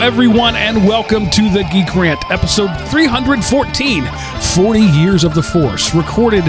[0.00, 4.04] Everyone, and welcome to the Geek Rant, episode 314
[4.54, 6.44] 40 Years of the Force, recorded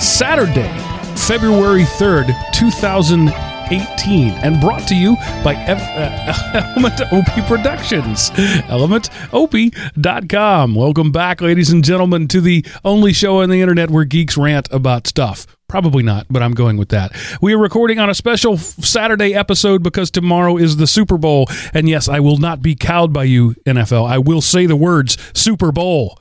[0.00, 0.68] Saturday,
[1.16, 10.74] February 3rd, 2018, and brought to you by F- uh, Element OP Productions, elementop.com.
[10.74, 14.66] Welcome back, ladies and gentlemen, to the only show on the internet where geeks rant
[14.72, 15.46] about stuff.
[15.70, 17.12] Probably not, but I'm going with that.
[17.40, 21.46] We are recording on a special Saturday episode because tomorrow is the Super Bowl.
[21.72, 24.10] And yes, I will not be cowed by you, NFL.
[24.10, 26.18] I will say the words Super Bowl.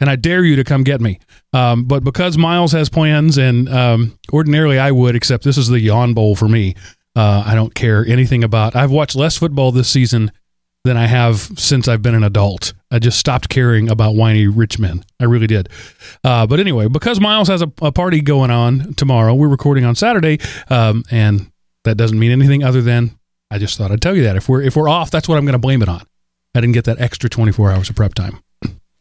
[0.00, 1.20] And I dare you to come get me.
[1.52, 5.78] Um, but because Miles has plans, and um, ordinarily I would, except this is the
[5.78, 6.74] yawn bowl for me.
[7.14, 8.74] Uh, I don't care anything about.
[8.74, 10.32] I've watched less football this season
[10.88, 12.72] than I have since I've been an adult.
[12.90, 15.04] I just stopped caring about whiny rich men.
[15.20, 15.68] I really did.
[16.24, 19.94] Uh, but anyway, because Miles has a, a, party going on tomorrow, we're recording on
[19.94, 20.38] Saturday,
[20.70, 21.52] um, and
[21.84, 23.16] that doesn't mean anything other than
[23.50, 25.44] I just thought I'd tell you that if we're if we're off, that's what I'm
[25.44, 26.02] going to blame it on.
[26.54, 28.42] I didn't get that extra 24 hours of prep time.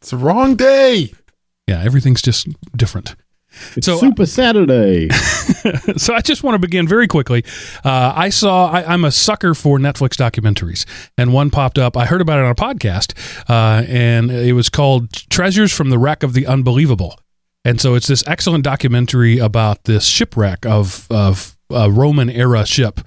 [0.02, 1.12] It's the wrong day.
[1.68, 3.16] Yeah, everything's just different.
[3.75, 5.09] It's so, Super Saturday.
[5.97, 7.44] so I just want to begin very quickly.
[7.83, 10.86] Uh, I saw I, am a sucker for Netflix documentaries,
[11.17, 11.97] and one popped up.
[11.97, 13.13] I heard about it on a podcast,
[13.50, 17.19] uh, and it was called "Treasures from the Wreck of the Unbelievable."
[17.66, 23.02] And so it's this excellent documentary about this shipwreck of of a Roman era ship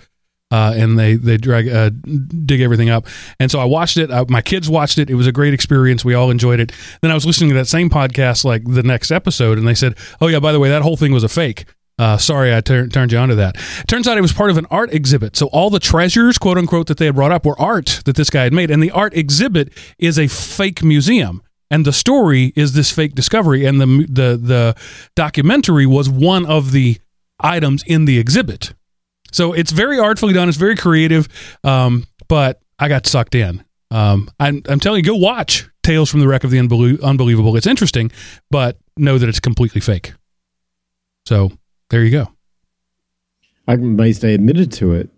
[0.50, 3.06] uh, and they they drag uh, dig everything up.
[3.38, 4.10] And so I watched it.
[4.10, 5.10] Uh, my kids watched it.
[5.10, 6.04] It was a great experience.
[6.04, 6.72] We all enjoyed it.
[7.02, 9.96] Then I was listening to that same podcast like the next episode, and they said,
[10.20, 11.64] "Oh yeah, by the way, that whole thing was a fake."
[11.98, 13.56] Uh, sorry, I tur- turned you onto that.
[13.86, 15.36] Turns out it was part of an art exhibit.
[15.36, 18.30] So all the treasures, quote unquote, that they had brought up were art that this
[18.30, 22.72] guy had made, and the art exhibit is a fake museum and the story is
[22.72, 24.76] this fake discovery and the the the
[25.14, 26.98] documentary was one of the
[27.38, 28.74] items in the exhibit
[29.32, 30.48] so it's very artfully done.
[30.48, 31.28] It's very creative.
[31.64, 33.64] Um, but I got sucked in.
[33.90, 37.56] Um, I'm, I'm telling you, go watch Tales from the Wreck of the Unbelievable.
[37.56, 38.12] It's interesting,
[38.50, 40.12] but know that it's completely fake.
[41.26, 41.52] So
[41.90, 42.28] there you go.
[43.66, 45.10] I'm amazed they admitted to it.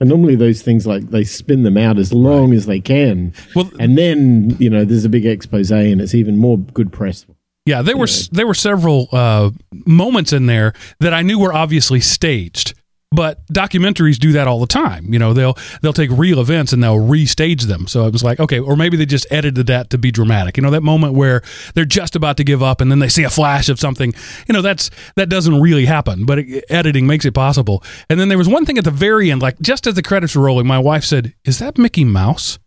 [0.00, 2.56] And normally those things like they spin them out as long right.
[2.56, 3.32] as they can.
[3.54, 7.24] Well, and then you know there's a big expose and it's even more good press.
[7.64, 8.22] Yeah, there were know.
[8.32, 9.50] there were several uh,
[9.86, 12.74] moments in there that I knew were obviously staged
[13.14, 15.12] but documentaries do that all the time.
[15.12, 17.86] You know, they'll they'll take real events and they'll restage them.
[17.86, 20.56] So it was like, okay, or maybe they just edited that to be dramatic.
[20.56, 21.42] You know, that moment where
[21.74, 24.14] they're just about to give up and then they see a flash of something.
[24.48, 27.82] You know, that's that doesn't really happen, but it, editing makes it possible.
[28.08, 30.34] And then there was one thing at the very end, like just as the credits
[30.34, 32.58] were rolling, my wife said, "Is that Mickey Mouse?"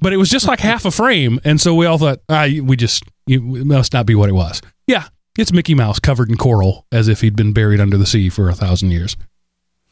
[0.00, 2.76] But it was just like half a frame, and so we all thought, ah, we
[2.76, 4.60] just it must not be what it was.
[4.86, 5.04] Yeah,
[5.38, 8.48] it's Mickey Mouse covered in coral, as if he'd been buried under the sea for
[8.48, 9.16] a thousand years.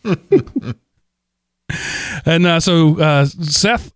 [2.24, 3.92] and uh, so, uh, Seth,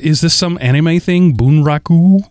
[0.00, 1.36] is this some anime thing?
[1.36, 2.22] Bunraku?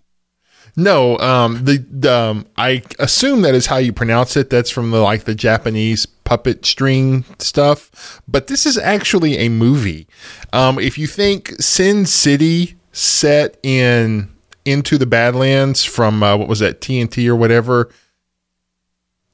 [0.77, 4.49] No, um, the um, I assume that is how you pronounce it.
[4.49, 8.21] That's from the like the Japanese puppet string stuff.
[8.27, 10.05] But this is actually a movie.
[10.51, 14.29] Um, if you think Sin City set in
[14.65, 17.89] into the Badlands from uh, what was that TNT or whatever,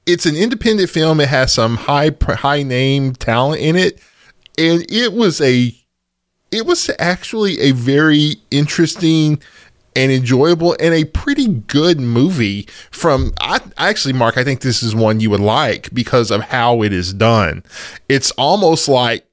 [0.05, 1.19] it's an independent film.
[1.19, 3.99] It has some high high name talent in it,
[4.57, 5.75] and it was a
[6.51, 9.41] it was actually a very interesting
[9.95, 14.95] and enjoyable and a pretty good movie from I actually Mark I think this is
[14.95, 17.63] one you would like because of how it is done.
[18.07, 19.25] It's almost like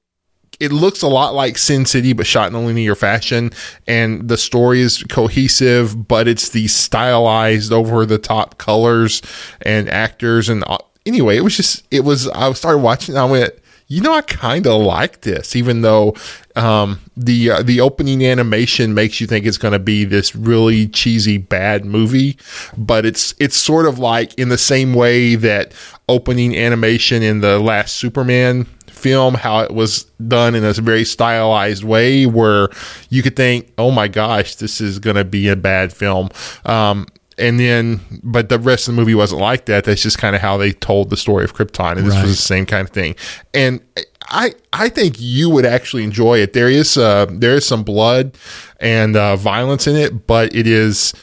[0.61, 3.51] it looks a lot like Sin City, but shot in a linear fashion,
[3.87, 9.23] and the story is cohesive, but it's the stylized, over the top colors
[9.63, 10.49] and actors.
[10.49, 13.55] And uh, anyway, it was just, it was, I started watching, I went,
[13.91, 16.15] you know, I kind of like this, even though
[16.57, 20.89] um, the uh, the opening animation makes you think it's going to be this really
[20.89, 22.37] cheesy bad movie,
[22.77, 25.73] but it's it's sort of like in the same way that
[26.07, 28.67] opening animation in the last Superman
[28.99, 32.69] film, how it was done in a very stylized way where
[33.09, 36.29] you could think, oh my gosh, this is going to be a bad film.
[36.65, 37.07] Um,
[37.39, 39.85] and then, but the rest of the movie wasn't like that.
[39.85, 42.25] That's just kind of how they told the story of Krypton, and this right.
[42.25, 43.15] was the same kind of thing.
[43.55, 43.81] And
[44.29, 46.53] I, I think you would actually enjoy it.
[46.53, 48.37] There is, uh, there is some blood
[48.81, 51.15] and uh, violence in it, but it is,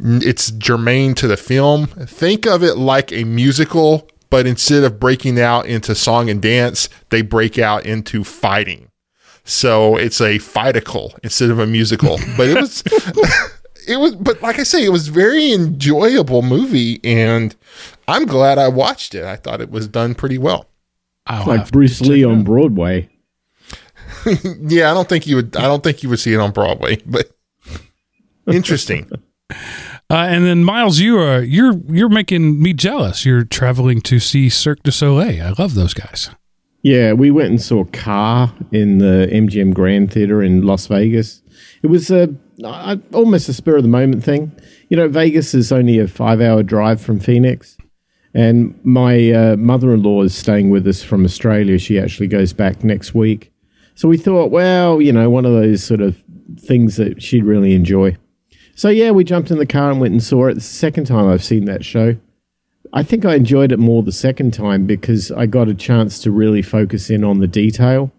[0.00, 1.86] it's germane to the film.
[1.86, 6.88] Think of it like a musical but instead of breaking out into song and dance,
[7.10, 8.90] they break out into fighting.
[9.44, 12.18] So it's a fightical instead of a musical.
[12.36, 12.82] But it was
[13.88, 17.54] it was but like I say, it was very enjoyable movie and
[18.06, 19.24] I'm glad I watched it.
[19.24, 20.68] I thought it was done pretty well.
[21.26, 23.08] I'll like Bruce Lee on Broadway.
[24.60, 26.98] yeah, I don't think you would I don't think you would see it on Broadway,
[27.06, 27.30] but
[28.46, 29.10] Interesting.
[30.10, 33.24] Uh, and then Miles, you are you're you're making me jealous.
[33.24, 35.40] You're traveling to see Cirque du Soleil.
[35.40, 36.30] I love those guys.
[36.82, 41.42] Yeah, we went and saw Kà in the MGM Grand Theater in Las Vegas.
[41.82, 42.34] It was a
[43.12, 44.52] almost a spur of the moment thing.
[44.88, 47.76] You know, Vegas is only a five hour drive from Phoenix,
[48.34, 51.78] and my uh, mother in law is staying with us from Australia.
[51.78, 53.52] She actually goes back next week,
[53.94, 56.20] so we thought, well, you know, one of those sort of
[56.58, 58.16] things that she'd really enjoy.
[58.80, 60.54] So yeah, we jumped in the car and went and saw it.
[60.54, 62.16] The second time I've seen that show.
[62.94, 66.30] I think I enjoyed it more the second time because I got a chance to
[66.30, 68.10] really focus in on the detail.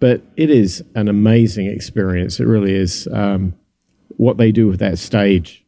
[0.00, 2.40] But it is an amazing experience.
[2.40, 3.06] It really is.
[3.12, 3.52] Um,
[4.16, 5.62] what they do with that stage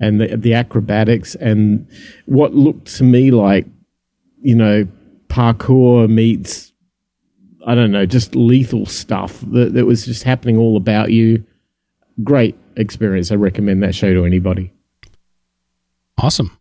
[0.00, 1.86] and the, the acrobatics and
[2.26, 3.64] what looked to me like,
[4.40, 4.88] you know,
[5.28, 6.72] parkour meets,
[7.64, 11.44] I don't know, just lethal stuff that, that was just happening all about you.
[12.24, 13.30] Great experience.
[13.30, 14.72] I recommend that show to anybody.
[16.16, 16.58] Awesome.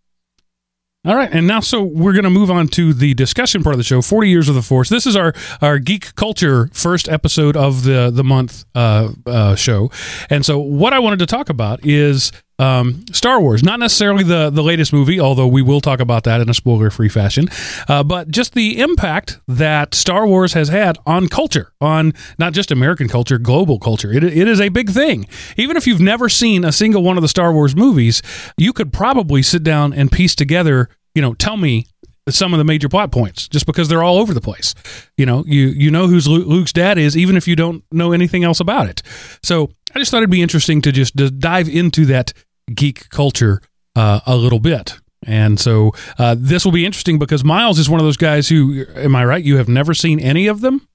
[1.05, 3.77] All right, and now so we're going to move on to the discussion part of
[3.77, 4.01] the show.
[4.01, 4.89] Forty years of the Force.
[4.89, 9.89] This is our our geek culture first episode of the the month uh, uh, show,
[10.29, 14.49] and so what I wanted to talk about is um, Star Wars, not necessarily the
[14.49, 17.47] the latest movie, although we will talk about that in a spoiler free fashion,
[17.87, 22.71] uh, but just the impact that Star Wars has had on culture, on not just
[22.71, 24.11] American culture, global culture.
[24.11, 25.27] It, it is a big thing.
[25.55, 28.21] Even if you've never seen a single one of the Star Wars movies,
[28.57, 30.89] you could probably sit down and piece together.
[31.13, 31.87] You know, tell me
[32.29, 34.75] some of the major plot points just because they're all over the place.
[35.17, 38.43] You know, you you know who Luke's dad is even if you don't know anything
[38.43, 39.01] else about it.
[39.43, 42.33] So I just thought it'd be interesting to just dive into that
[42.73, 43.61] geek culture
[43.95, 44.99] uh, a little bit.
[45.25, 48.85] And so uh, this will be interesting because Miles is one of those guys who,
[48.95, 49.43] am I right?
[49.43, 50.87] You have never seen any of them?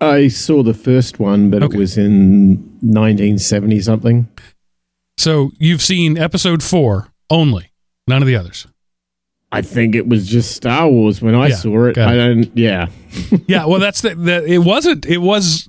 [0.00, 1.76] I saw the first one, but okay.
[1.76, 4.28] it was in 1970 something.
[5.16, 7.70] So you've seen episode four only,
[8.08, 8.66] none of the others.
[9.52, 11.96] I think it was just Star Wars when I yeah, saw it.
[11.96, 12.50] I don't.
[12.58, 12.88] Yeah.
[13.46, 13.66] yeah.
[13.66, 14.44] Well, that's the, the.
[14.44, 15.06] It wasn't.
[15.06, 15.68] It was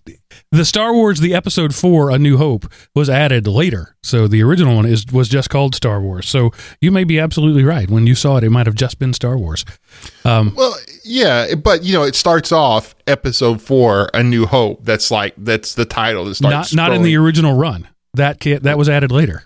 [0.55, 3.95] the Star Wars, the Episode Four, A New Hope, was added later.
[4.03, 6.27] So the original one is was just called Star Wars.
[6.27, 7.89] So you may be absolutely right.
[7.89, 9.65] When you saw it, it might have just been Star Wars.
[10.23, 14.83] Um, well, yeah, but you know, it starts off Episode Four, A New Hope.
[14.83, 16.73] That's like that's the title that starts.
[16.73, 17.87] Not, not in the original run.
[18.13, 19.43] That that was added later.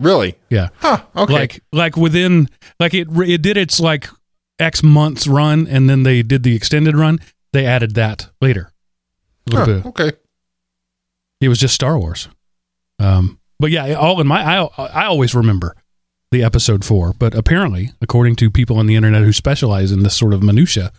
[0.00, 0.36] Really?
[0.50, 0.68] Yeah.
[0.78, 1.02] Huh.
[1.16, 1.32] Okay.
[1.32, 4.08] Like like within like it it did its like
[4.58, 7.18] X months run, and then they did the extended run.
[7.52, 8.70] They added that later.
[9.50, 10.12] Huh, okay.
[11.40, 12.28] It was just Star Wars.
[12.98, 15.76] Um, but yeah, all in my I I always remember
[16.30, 20.16] the episode four, but apparently, according to people on the internet who specialize in this
[20.16, 20.92] sort of minutia,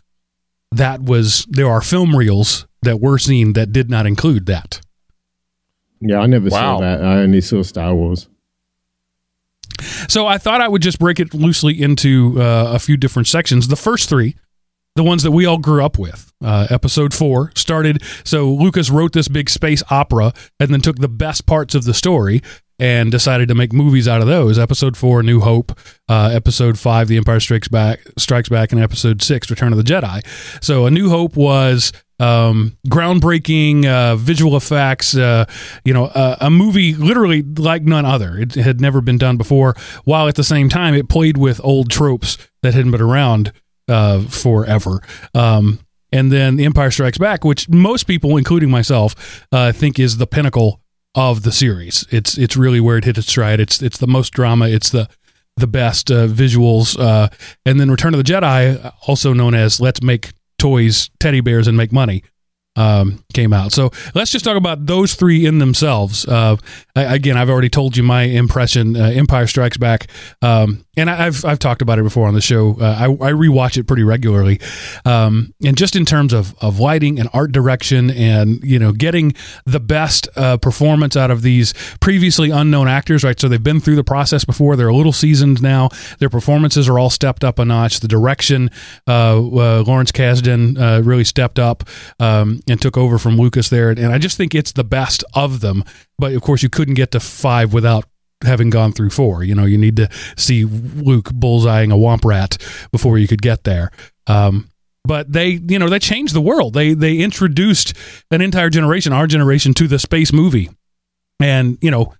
[0.71, 4.81] that was there are film reels that were seen that did not include that.
[5.99, 6.77] Yeah, I never wow.
[6.77, 7.03] saw that.
[7.03, 8.27] I only saw Star Wars.
[10.07, 13.67] So I thought I would just break it loosely into uh, a few different sections.
[13.67, 14.35] The first three
[14.95, 16.31] the ones that we all grew up with.
[16.43, 18.01] Uh, episode four started.
[18.23, 21.93] So Lucas wrote this big space opera and then took the best parts of the
[21.93, 22.41] story
[22.77, 24.59] and decided to make movies out of those.
[24.59, 25.77] Episode four, New Hope.
[26.09, 28.01] Uh, episode five, The Empire Strikes Back.
[28.17, 30.25] Strikes Back, and episode six, Return of the Jedi.
[30.63, 35.15] So A New Hope was um, groundbreaking uh, visual effects.
[35.15, 35.45] Uh,
[35.85, 38.37] you know, uh, a movie literally like none other.
[38.37, 39.75] It had never been done before.
[40.03, 43.53] While at the same time, it played with old tropes that hadn't been around
[43.87, 45.01] uh, forever.
[45.33, 45.79] Um,
[46.11, 50.27] and then The Empire Strikes Back, which most people, including myself, uh, think is the
[50.27, 50.81] pinnacle
[51.13, 52.05] of the series.
[52.11, 53.59] It's it's really where it hit its stride.
[53.59, 54.67] It's it's the most drama.
[54.67, 55.09] It's the
[55.57, 56.99] the best uh, visuals.
[56.99, 57.29] Uh,
[57.65, 61.77] and then Return of the Jedi, also known as Let's Make Toys, Teddy Bears, and
[61.77, 62.23] Make Money,
[62.75, 63.71] um, came out.
[63.71, 66.27] So let's just talk about those three in themselves.
[66.27, 66.57] Uh,
[66.95, 68.97] I, again, I've already told you my impression.
[68.97, 70.07] Uh, Empire Strikes Back,
[70.41, 72.77] um, and I, have I've talked about it before on the show.
[72.79, 74.59] Uh, I, I rewatch it pretty regularly,
[75.05, 79.33] um, and just in terms of of lighting and art direction, and you know, getting
[79.65, 83.23] the best uh, performance out of these previously unknown actors.
[83.23, 84.75] Right, so they've been through the process before.
[84.75, 85.89] They're a little seasoned now.
[86.19, 87.99] Their performances are all stepped up a notch.
[87.99, 88.69] The direction,
[89.07, 91.83] uh, uh, Lawrence Kasdan really stepped up.
[92.19, 93.89] Um, and took over from Lucas there.
[93.89, 95.83] And I just think it's the best of them.
[96.17, 98.05] But of course, you couldn't get to five without
[98.45, 99.43] having gone through four.
[99.43, 102.57] You know, you need to see Luke bullseyeing a womp rat
[102.91, 103.91] before you could get there.
[104.27, 104.69] Um,
[105.05, 106.73] but they, you know, they changed the world.
[106.73, 107.93] They they introduced
[108.31, 110.69] an entire generation, our generation, to the space movie.
[111.39, 112.13] And you know,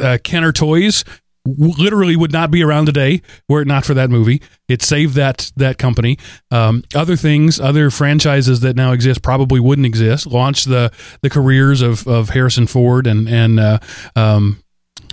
[0.00, 1.04] uh, Kenner Toys
[1.44, 4.40] literally would not be around today were it not for that movie.
[4.68, 6.18] It saved that that company.
[6.50, 10.26] Um, other things, other franchises that now exist probably wouldn't exist.
[10.26, 13.78] Launched the the careers of, of Harrison Ford and and uh,
[14.16, 14.62] um,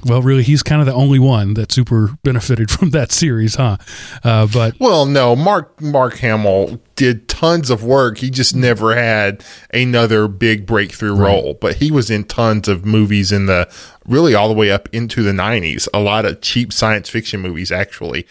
[0.05, 3.77] Well, really, he's kind of the only one that super benefited from that series, huh?
[4.23, 8.17] Uh, but Well, no, Mark Mark Hamill did tons of work.
[8.19, 9.43] He just never had
[9.73, 11.53] another big breakthrough role.
[11.59, 13.69] But he was in tons of movies in the
[14.07, 15.89] really all the way up into the nineties.
[15.93, 18.25] A lot of cheap science fiction movies, actually.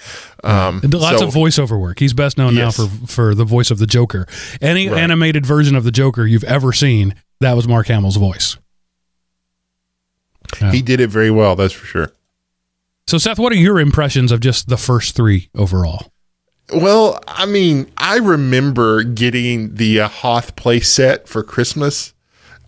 [0.44, 1.98] Um, lots so- of voiceover work.
[1.98, 2.78] He's best known Yes.
[2.78, 4.26] now for for the voice of the Joker.
[4.62, 5.02] Any Right.
[5.02, 8.56] animated version of the Joker you've ever seen, that was Mark Hamill's voice.
[10.70, 12.12] He did it very well, that's for sure.
[13.06, 16.12] So, Seth, what are your impressions of just the first three overall?
[16.74, 22.12] Well, I mean, I remember getting the uh, Hoth play set for Christmas.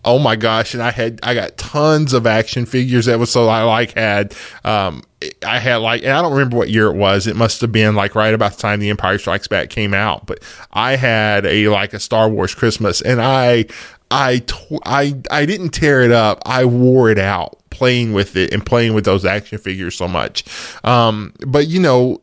[0.03, 0.73] Oh my gosh!
[0.73, 4.33] And I had I got tons of action figures that was so I like had
[4.63, 5.03] um
[5.45, 7.27] I had like and I don't remember what year it was.
[7.27, 10.25] It must have been like right about the time the Empire Strikes Back came out.
[10.25, 10.39] But
[10.71, 13.65] I had a like a Star Wars Christmas, and I
[14.11, 16.41] I tw- I I didn't tear it up.
[16.45, 20.43] I wore it out playing with it and playing with those action figures so much.
[20.83, 22.21] Um, but you know,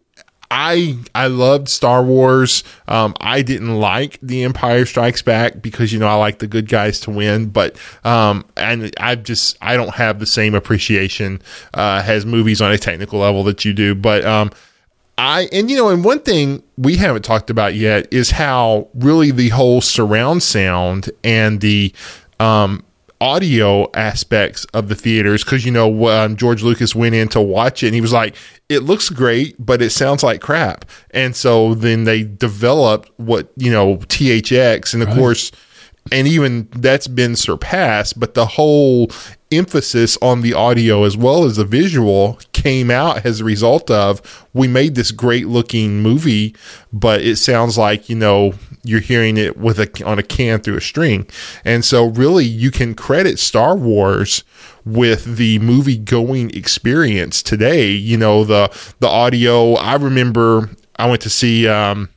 [0.50, 2.62] I I loved Star Wars.
[2.86, 6.68] Um, I didn't like The Empire Strikes Back because you know I like the good
[6.68, 11.42] guys to win, but um, and I just I don't have the same appreciation
[11.74, 13.94] uh, as movies on a technical level that you do.
[13.94, 14.50] But um,
[15.18, 19.32] I and you know, and one thing we haven't talked about yet is how really
[19.32, 21.92] the whole surround sound and the
[22.38, 22.84] um,
[23.20, 27.82] audio aspects of the theaters because you know um, George Lucas went in to watch
[27.82, 28.36] it and he was like,
[28.68, 33.72] "It looks great, but it sounds like crap." And so then they developed what you
[33.72, 35.50] know THX, and of course,
[36.12, 38.20] and even that's been surpassed.
[38.20, 39.10] But the whole
[39.50, 44.46] emphasis on the audio as well as the visual came out as a result of
[44.52, 46.54] we made this great looking movie,
[46.92, 48.52] but it sounds like you know
[48.84, 51.26] you're hearing it with a on a can through a string,
[51.64, 54.44] and so really you can credit Star Wars
[54.84, 57.90] with the movie going experience today.
[57.90, 58.68] You know the
[59.00, 59.74] the audio.
[59.74, 61.68] I remember I went to see.
[61.68, 62.10] Um,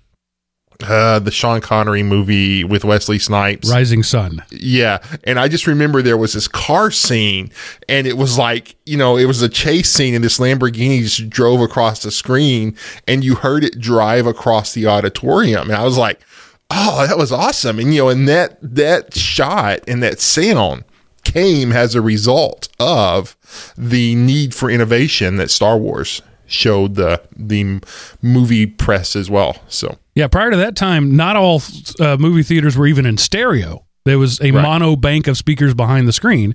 [0.83, 3.69] uh, the Sean Connery movie with Wesley Snipes.
[3.71, 4.43] Rising Sun.
[4.51, 4.99] Yeah.
[5.23, 7.51] And I just remember there was this car scene
[7.87, 11.29] and it was like, you know, it was a chase scene and this Lamborghini just
[11.29, 12.75] drove across the screen
[13.07, 15.69] and you heard it drive across the auditorium.
[15.69, 16.21] And I was like,
[16.69, 17.79] oh, that was awesome.
[17.79, 20.83] And, you know, and that, that shot and that sound
[21.23, 23.35] came as a result of
[23.77, 27.81] the need for innovation that Star Wars showed the, the
[28.21, 29.57] movie press as well.
[29.67, 29.97] So.
[30.15, 31.61] Yeah, prior to that time, not all
[31.99, 33.85] uh, movie theaters were even in stereo.
[34.05, 34.61] There was a Right.
[34.61, 36.53] mono bank of speakers behind the screen,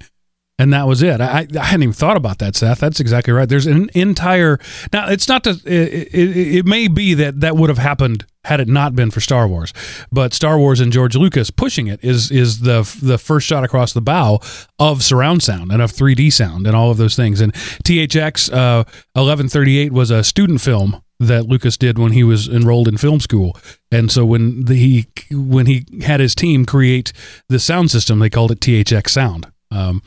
[0.59, 1.21] and that was it.
[1.21, 2.81] I, I hadn't even thought about that, Seth.
[2.81, 3.49] That's exactly right.
[3.49, 4.59] There's an entire
[4.93, 5.09] now.
[5.09, 5.51] It's not to.
[5.51, 9.21] It, it, it may be that that would have happened had it not been for
[9.21, 9.75] Star Wars,
[10.11, 13.93] but Star Wars and George Lucas pushing it is is the the first shot across
[13.93, 14.41] the bow
[14.79, 17.41] of surround sound and of 3D sound and all of those things.
[17.41, 22.89] And THX uh, 1138 was a student film that Lucas did when he was enrolled
[22.89, 23.57] in film school.
[23.91, 27.13] And so when the, he when he had his team create
[27.49, 29.47] the sound system, they called it THX Sound.
[29.71, 30.03] Um,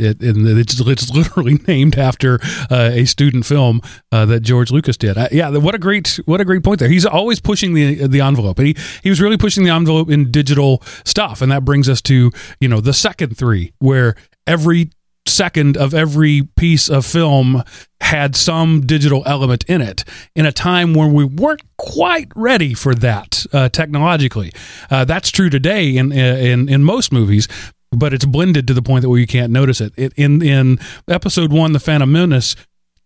[0.00, 2.40] it, it's, it's literally named after
[2.70, 3.80] uh, a student film
[4.12, 5.16] uh, that George Lucas did.
[5.16, 6.88] Uh, yeah, what a great what a great point there.
[6.88, 10.30] He's always pushing the the envelope, and he he was really pushing the envelope in
[10.30, 12.30] digital stuff, and that brings us to
[12.60, 14.14] you know the second three, where
[14.46, 14.90] every
[15.26, 17.62] second of every piece of film
[18.00, 20.04] had some digital element in it
[20.34, 24.52] in a time when we weren't quite ready for that uh, technologically.
[24.90, 27.46] Uh, that's true today in, in in most movies.
[27.92, 29.92] But it's blended to the point that where you can't notice it.
[29.96, 30.78] it in in
[31.08, 32.54] episode one, The Phantom Menace,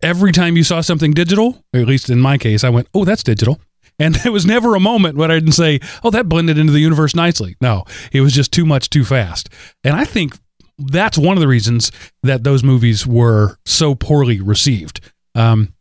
[0.01, 3.23] every time you saw something digital, at least in my case, I went, "Oh, that's
[3.23, 3.59] digital,"
[3.99, 6.79] and there was never a moment where I didn't say, "Oh, that blended into the
[6.79, 9.49] universe nicely." No, it was just too much, too fast.
[9.83, 10.37] And I think
[10.77, 11.91] that's one of the reasons
[12.23, 14.99] that those movies were so poorly received.
[15.33, 15.73] Um,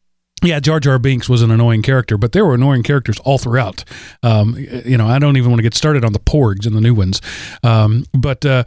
[0.44, 3.84] yeah, Jar Jar Binks was an annoying character, but there were annoying characters all throughout.
[4.22, 6.80] Um, you know, I don't even want to get started on the Porgs and the
[6.80, 7.20] new ones.
[7.62, 8.64] Um, but uh,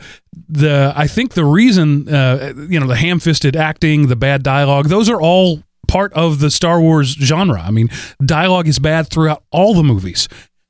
[0.50, 5.10] the I think the reason, uh, you know, the ham-fisted acting, the bad dialogue, those
[5.10, 7.62] are all part of the Star Wars genre.
[7.62, 7.90] I mean,
[8.24, 10.28] dialogue is bad throughout all the movies.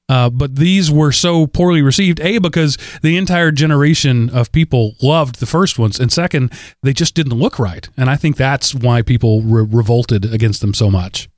[0.10, 2.20] Uh, but these were so poorly received.
[2.22, 7.14] A because the entire generation of people loved the first ones, and second, they just
[7.14, 7.90] didn't look right.
[7.98, 11.30] And I think that's why people re- revolted against them so much.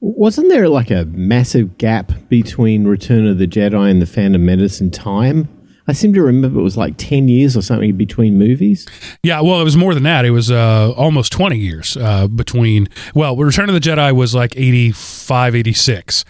[0.00, 4.80] Wasn't there like a massive gap between Return of the Jedi and The Phantom Menace
[4.80, 5.48] in time?
[5.88, 8.86] I seem to remember it was like 10 years or something between movies.
[9.22, 10.24] Yeah, well, it was more than that.
[10.24, 12.88] It was uh, almost 20 years uh, between.
[13.14, 16.24] Well, Return of the Jedi was like 85, 86.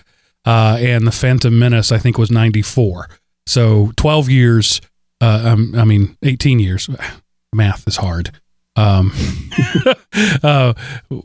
[0.47, 3.09] Uh, and The Phantom Menace, I think, was 94.
[3.47, 4.81] So 12 years,
[5.21, 6.89] uh, um, I mean, 18 years.
[7.53, 8.33] Math is hard.
[8.77, 9.13] Um,
[10.43, 10.75] uh,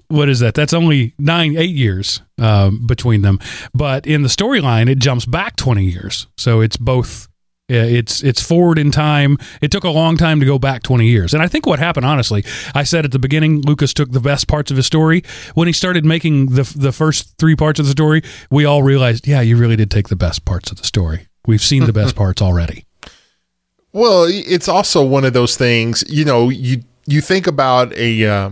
[0.08, 0.54] what is that?
[0.56, 3.40] That's only nine, eight years um, between them.
[3.74, 6.28] But in the storyline, it jumps back 20 years.
[6.38, 7.28] So it's both.
[7.68, 9.38] Yeah, It's it's forward in time.
[9.62, 11.34] It took a long time to go back 20 years.
[11.34, 12.44] And I think what happened, honestly,
[12.76, 15.24] I said at the beginning, Lucas took the best parts of his story.
[15.54, 19.26] When he started making the the first three parts of the story, we all realized,
[19.28, 21.28] yeah, you really did take the best parts of the story.
[21.46, 22.86] We've seen the best parts already.
[23.94, 26.04] Well, it's also one of those things.
[26.10, 28.50] You know, you you think about a uh,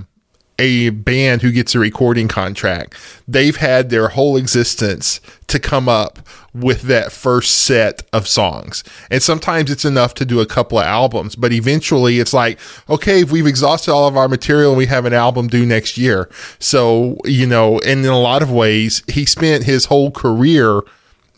[0.59, 2.95] a band who gets a recording contract.
[3.27, 6.19] They've had their whole existence to come up
[6.53, 10.85] with that first set of songs, and sometimes it's enough to do a couple of
[10.85, 11.35] albums.
[11.35, 15.05] But eventually, it's like, okay, if we've exhausted all of our material and we have
[15.05, 16.29] an album due next year.
[16.59, 20.81] So you know, and in a lot of ways, he spent his whole career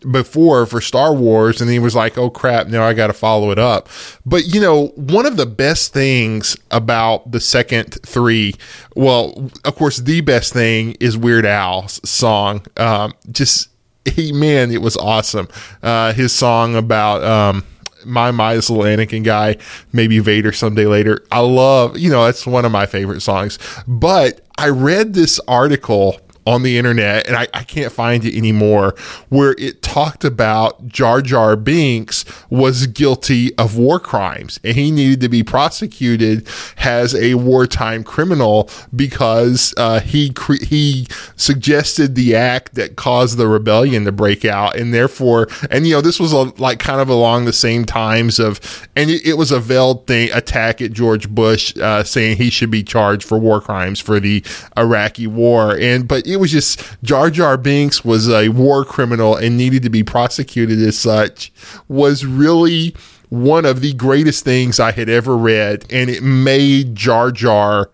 [0.10, 3.52] before for Star Wars and he was like, "Oh crap, now I got to follow
[3.52, 3.90] it up."
[4.26, 8.56] But you know, one of the best things about the second 3,
[8.96, 12.66] well, of course the best thing is Weird Al's song.
[12.78, 13.70] Um just
[14.06, 15.48] he man, it was awesome.
[15.84, 17.64] Uh his song about um
[18.06, 19.58] my my this little Anakin guy,
[19.92, 21.24] maybe Vader someday later.
[21.32, 23.60] I love, you know, that's one of my favorite songs.
[23.88, 28.96] But I read this article on the internet, and I, I can't find it anymore,
[29.30, 35.22] where it talked about Jar Jar Binks was guilty of war crimes and he needed
[35.22, 42.76] to be prosecuted as a wartime criminal because uh, he cre- he suggested the act
[42.76, 46.44] that caused the rebellion to break out, and therefore, and you know, this was a,
[46.62, 50.30] like kind of along the same times of, and it, it was a veiled thing
[50.34, 54.44] attack at George Bush uh, saying he should be charged for war crimes for the
[54.78, 59.58] Iraqi war, and but it was just Jar Jar Binks was a war criminal and
[59.58, 61.52] needed to be prosecuted as such
[61.88, 62.96] was really
[63.30, 67.90] one of the greatest things I had ever read, and it made Jar Jar.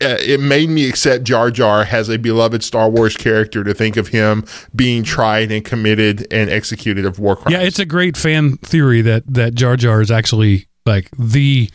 [0.00, 3.96] Uh, it made me accept Jar Jar as a beloved Star Wars character to think
[3.96, 4.44] of him
[4.76, 7.52] being tried and committed and executed of war crimes.
[7.52, 11.68] Yeah, it's a great fan theory that that Jar Jar is actually like the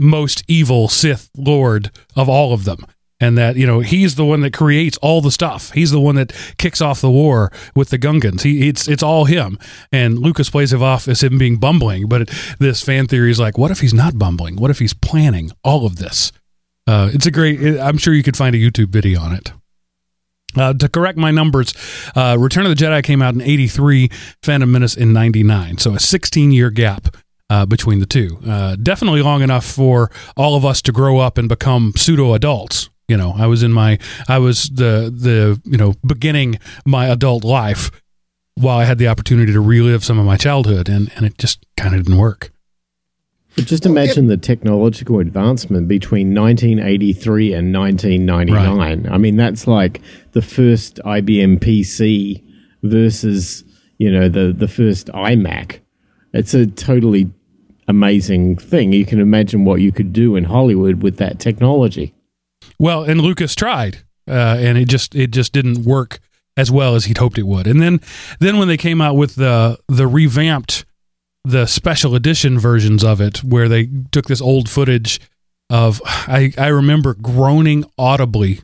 [0.00, 2.84] most evil Sith Lord of all of them.
[3.20, 5.72] And that you know he's the one that creates all the stuff.
[5.72, 8.42] He's the one that kicks off the war with the Gungans.
[8.42, 9.58] He it's it's all him.
[9.92, 12.08] And Lucas plays it off as him being bumbling.
[12.08, 14.56] But it, this fan theory is like, what if he's not bumbling?
[14.56, 16.32] What if he's planning all of this?
[16.86, 17.78] Uh, it's a great.
[17.78, 19.52] I'm sure you could find a YouTube video on it.
[20.56, 21.74] Uh, to correct my numbers,
[22.16, 24.10] uh, Return of the Jedi came out in 83,
[24.42, 25.78] Phantom Menace in 99.
[25.78, 27.16] So a 16 year gap
[27.48, 28.38] uh, between the two.
[28.46, 32.90] Uh, definitely long enough for all of us to grow up and become pseudo adults.
[33.10, 37.44] You know, I was in my, I was the, the, you know, beginning my adult
[37.44, 37.90] life
[38.54, 41.66] while I had the opportunity to relive some of my childhood and, and it just
[41.76, 42.52] kind of didn't work.
[43.56, 49.12] But just imagine the technological advancement between 1983 and 1999.
[49.12, 50.00] I mean, that's like
[50.32, 52.44] the first IBM PC
[52.84, 53.64] versus,
[53.98, 55.80] you know, the, the first iMac.
[56.32, 57.28] It's a totally
[57.88, 58.92] amazing thing.
[58.92, 62.14] You can imagine what you could do in Hollywood with that technology.
[62.80, 66.18] Well, and Lucas tried, uh, and it just it just didn't work
[66.56, 67.66] as well as he'd hoped it would.
[67.66, 68.00] And then
[68.38, 70.86] then when they came out with the the revamped
[71.44, 75.20] the special edition versions of it, where they took this old footage
[75.68, 78.60] of I I remember groaning audibly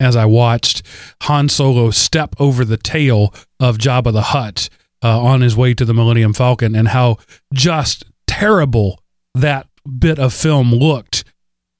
[0.00, 0.82] as I watched
[1.24, 4.70] Han Solo step over the tail of Jabba the Hutt
[5.04, 7.18] uh, on his way to the Millennium Falcon, and how
[7.52, 9.02] just terrible
[9.34, 9.66] that
[9.98, 11.24] bit of film looked.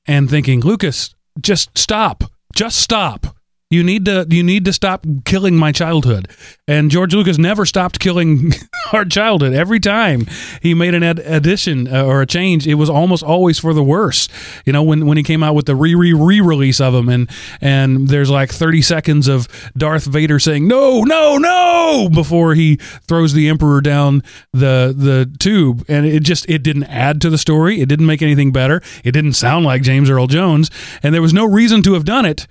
[0.07, 2.25] And thinking, Lucas, just stop,
[2.55, 3.40] just stop.
[3.71, 6.29] You need to you need to stop killing my childhood.
[6.67, 8.53] And George Lucas never stopped killing
[8.93, 9.53] our childhood.
[9.53, 10.27] Every time
[10.61, 13.85] he made an ed- addition uh, or a change, it was almost always for the
[13.85, 14.29] worse.
[14.67, 17.09] You know, when when he came out with the re re re release of him,
[17.09, 17.31] and
[17.61, 22.75] and there's like 30 seconds of Darth Vader saying no no no before he
[23.07, 27.39] throws the Emperor down the the tube, and it just it didn't add to the
[27.39, 27.81] story.
[27.81, 28.83] It didn't make anything better.
[29.05, 30.73] It didn't sound like James Earl Jones,
[31.05, 32.49] and there was no reason to have done it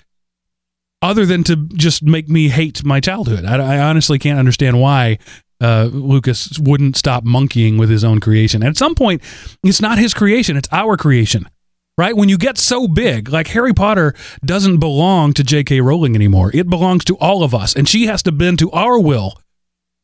[1.02, 3.46] other than to just make me hate my childhood.
[3.46, 5.20] I, I honestly can't understand why
[5.62, 8.64] uh, Lucas wouldn't stop monkeying with his own creation.
[8.64, 9.22] At some point,
[9.64, 11.50] it's not his creation; it's our creation.
[11.98, 12.16] Right?
[12.16, 14.14] When you get so big, like Harry Potter
[14.46, 15.82] doesn't belong to J.K.
[15.82, 16.50] Rowling anymore.
[16.54, 19.34] It belongs to all of us, and she has to bend to our will.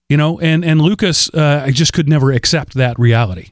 [0.10, 3.52] You know, and and Lucas, uh, I just could never accept that reality.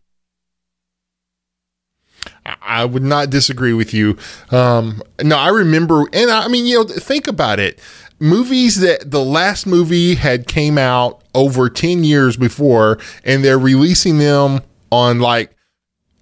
[2.46, 4.18] I would not disagree with you.
[4.52, 7.80] Um, no, I remember, and I mean, you know, think about it.
[8.20, 14.18] Movies that the last movie had came out over 10 years before, and they're releasing
[14.18, 15.56] them on like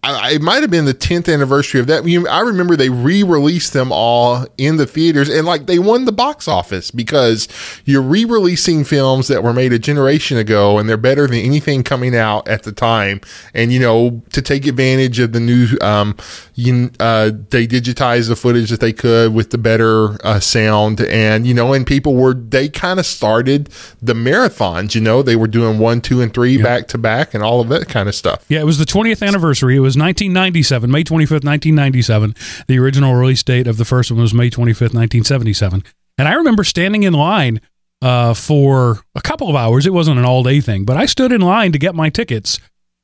[0.04, 2.04] I, it might have been the 10th anniversary of that.
[2.30, 6.48] I remember they re-released them all in the theaters, and like they won the box
[6.48, 7.48] office because
[7.86, 12.16] you're re-releasing films that were made a generation ago, and they're better than anything coming
[12.16, 13.22] out at the time.
[13.54, 16.18] And you know, to take advantage of the new, um,
[16.56, 21.46] you, uh, they digitized the footage that they could with the better uh, sound, and
[21.46, 23.70] you know, and people were they kind of started
[24.02, 24.96] the marathons.
[24.96, 27.70] You know, they were doing one, two, and three back to back, and all of
[27.70, 28.44] that kind of stuff.
[28.50, 29.76] Yeah, it was the 20th anniversary.
[29.76, 32.36] It was 1997, May 25th, 1997.
[32.68, 35.84] The original release date of the first one was May 25th, 1977.
[36.18, 37.62] And I remember standing in line
[38.02, 39.86] uh, for a couple of hours.
[39.86, 42.60] It wasn't an all day thing, but I stood in line to get my tickets.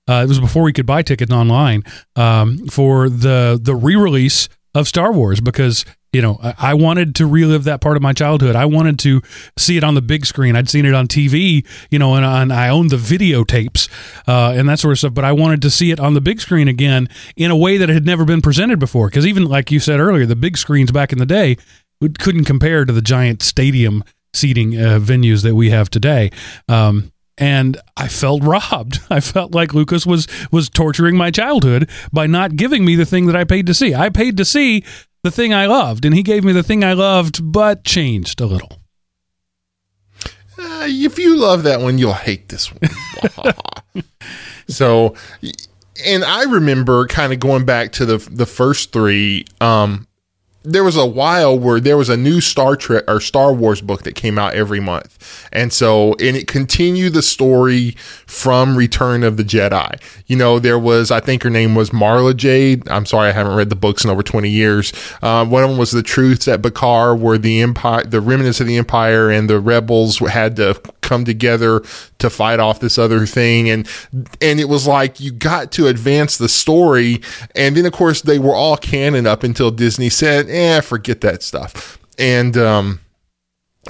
[0.09, 1.83] Uh, it was before we could buy tickets online
[2.15, 5.85] um, for the the re release of Star Wars because
[6.17, 8.55] you know I, I wanted to relive that part of my childhood.
[8.55, 9.21] I wanted to
[9.55, 10.55] see it on the big screen.
[10.55, 13.87] I'd seen it on TV, you know, and, I owned the videotapes
[14.27, 15.13] uh, and that sort of stuff.
[15.13, 17.89] But I wanted to see it on the big screen again in a way that
[17.89, 19.09] had never been presented before.
[19.09, 21.57] Because even like you said earlier, the big screens back in the day
[22.17, 24.03] couldn't compare to the giant stadium
[24.33, 26.31] seating uh, venues that we have today.
[26.67, 28.99] Um, and I felt robbed.
[29.09, 33.27] I felt like Lucas was was torturing my childhood by not giving me the thing
[33.27, 33.93] that I paid to see.
[33.93, 34.83] I paid to see
[35.23, 38.45] the thing I loved, and he gave me the thing I loved, but changed a
[38.45, 38.79] little.
[40.59, 43.53] Uh, if you love that one, you'll hate this one.
[44.67, 45.15] so,
[46.05, 49.45] and I remember kind of going back to the the first three.
[49.61, 50.06] Um,
[50.67, 54.03] there was a while where there was a new Star Trek or Star Wars book
[54.03, 55.47] that came out every month.
[55.53, 57.91] And so, and it continued the story
[58.25, 59.99] from Return of the Jedi.
[60.27, 62.87] You know, there was, I think her name was Mara Jade.
[62.89, 64.91] I'm sorry, I haven't read the books in over 20 years.
[65.21, 68.67] Uh, one of them was The Truce at Bakura, where the Empire, the remnants of
[68.67, 71.81] the Empire and the rebels had to come together
[72.19, 73.69] to fight off this other thing.
[73.69, 73.87] And,
[74.41, 77.21] and it was like you got to advance the story.
[77.55, 81.43] And then, of course, they were all canon up until Disney said, eh, forget that
[81.43, 81.99] stuff.
[82.17, 82.99] And, um,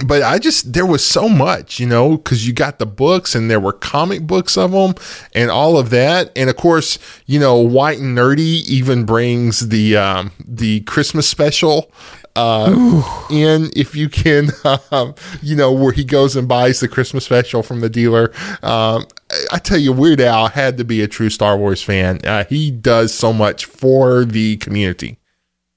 [0.05, 3.49] but I just there was so much, you know, because you got the books and
[3.49, 4.93] there were comic books of them
[5.33, 9.97] and all of that, and of course, you know, White and Nerdy even brings the
[9.97, 11.91] um, the Christmas special
[12.35, 12.69] uh,
[13.31, 14.49] in if you can,
[14.91, 18.31] um, you know, where he goes and buys the Christmas special from the dealer.
[18.61, 19.07] Um,
[19.51, 22.19] I tell you, Weird Al had to be a true Star Wars fan.
[22.23, 25.17] Uh, he does so much for the community.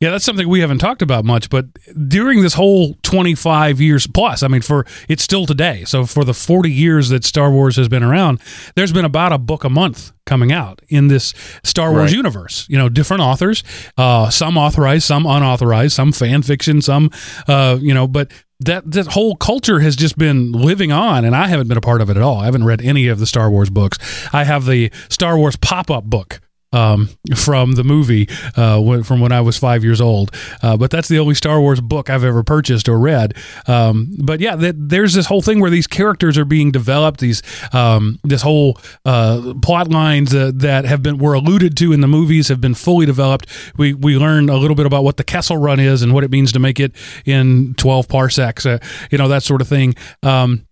[0.00, 1.66] Yeah, that's something we haven't talked about much, but
[2.08, 5.84] during this whole 25 years plus, I mean, for it's still today.
[5.84, 8.40] So for the 40 years that Star Wars has been around,
[8.76, 11.34] there's been about a book a month coming out in this
[11.64, 12.16] Star Wars Right.
[12.16, 12.66] universe.
[12.70, 13.62] You know, different authors,
[13.98, 17.10] uh, some authorized, some unauthorized, some fan fiction, some,
[17.46, 21.46] uh, you know, but that that whole culture has just been living on, and I
[21.48, 22.38] haven't been a part of it at all.
[22.38, 23.98] I haven't read any of the Star Wars books.
[24.32, 26.40] I have the Star Wars pop up book
[26.72, 30.34] um, from the movie uh, when, from when I was five years old.
[30.62, 33.34] Uh, but that's the only Star Wars book I've ever purchased or read.
[33.66, 37.20] Um, but yeah, that, there's this whole thing where these characters are being developed.
[37.20, 42.08] These um, this whole uh, plot lines that have been were alluded to in the
[42.08, 43.46] movies have been fully developed.
[43.76, 46.30] We we learn a little bit about what the Kessel Run is and what it
[46.30, 48.66] means to make it in 12 parsecs.
[48.66, 48.78] Uh,
[49.10, 49.94] you know that sort of thing.
[50.22, 50.66] Um,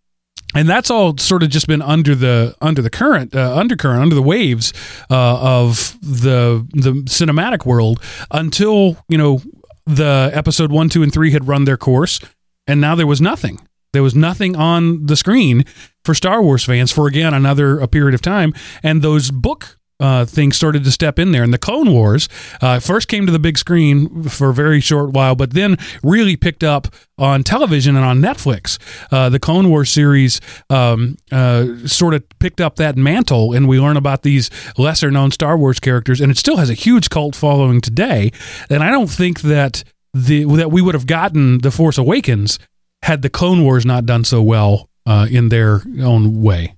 [0.55, 4.15] and that's all sort of just been under the under the current uh, undercurrent under
[4.15, 4.73] the waves
[5.11, 9.43] uh, of the the cinematic world until you know
[9.87, 12.21] the episode one two and three had run their course
[12.69, 13.59] and now there was nothing.
[13.95, 15.65] There was nothing on the screen
[16.05, 18.53] for star wars fans for again another a period of time.
[18.83, 21.43] And those book uh, things started to step in there.
[21.43, 22.29] And the Clone Wars
[22.61, 26.37] uh, first came to the big screen for a very short while, but then really
[26.37, 28.79] picked up on television and on Netflix.
[29.11, 33.81] Uh, the Clone Wars series um, uh, sort of picked up that mantle, and we
[33.81, 37.35] learn about these lesser known Star Wars characters, and it still has a huge cult
[37.35, 38.31] following today.
[38.71, 39.83] And I don't think that
[40.15, 42.59] the that we would have gotten the Force Awakens
[43.03, 46.75] had the Clone Wars not done so well uh, in their own way.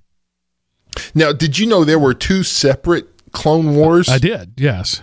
[1.15, 4.09] Now, did you know there were two separate Clone Wars?
[4.09, 5.01] I did, yes.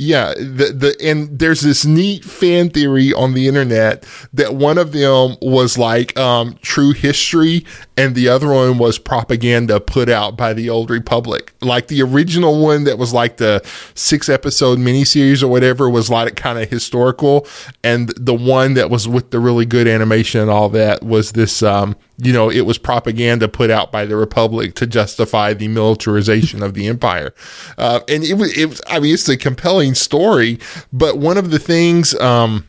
[0.00, 4.92] Yeah, the the and there's this neat fan theory on the internet that one of
[4.92, 10.52] them was like um, true history, and the other one was propaganda put out by
[10.52, 11.52] the Old Republic.
[11.62, 13.60] Like the original one that was like the
[13.96, 17.44] six episode miniseries or whatever was like kind of historical,
[17.82, 21.60] and the one that was with the really good animation and all that was this.
[21.60, 26.62] Um, you know, it was propaganda put out by the Republic to justify the militarization
[26.62, 27.32] of the empire.
[27.78, 30.58] Uh, and it was, it was, I mean, it's a compelling story,
[30.92, 32.66] but one of the things, um,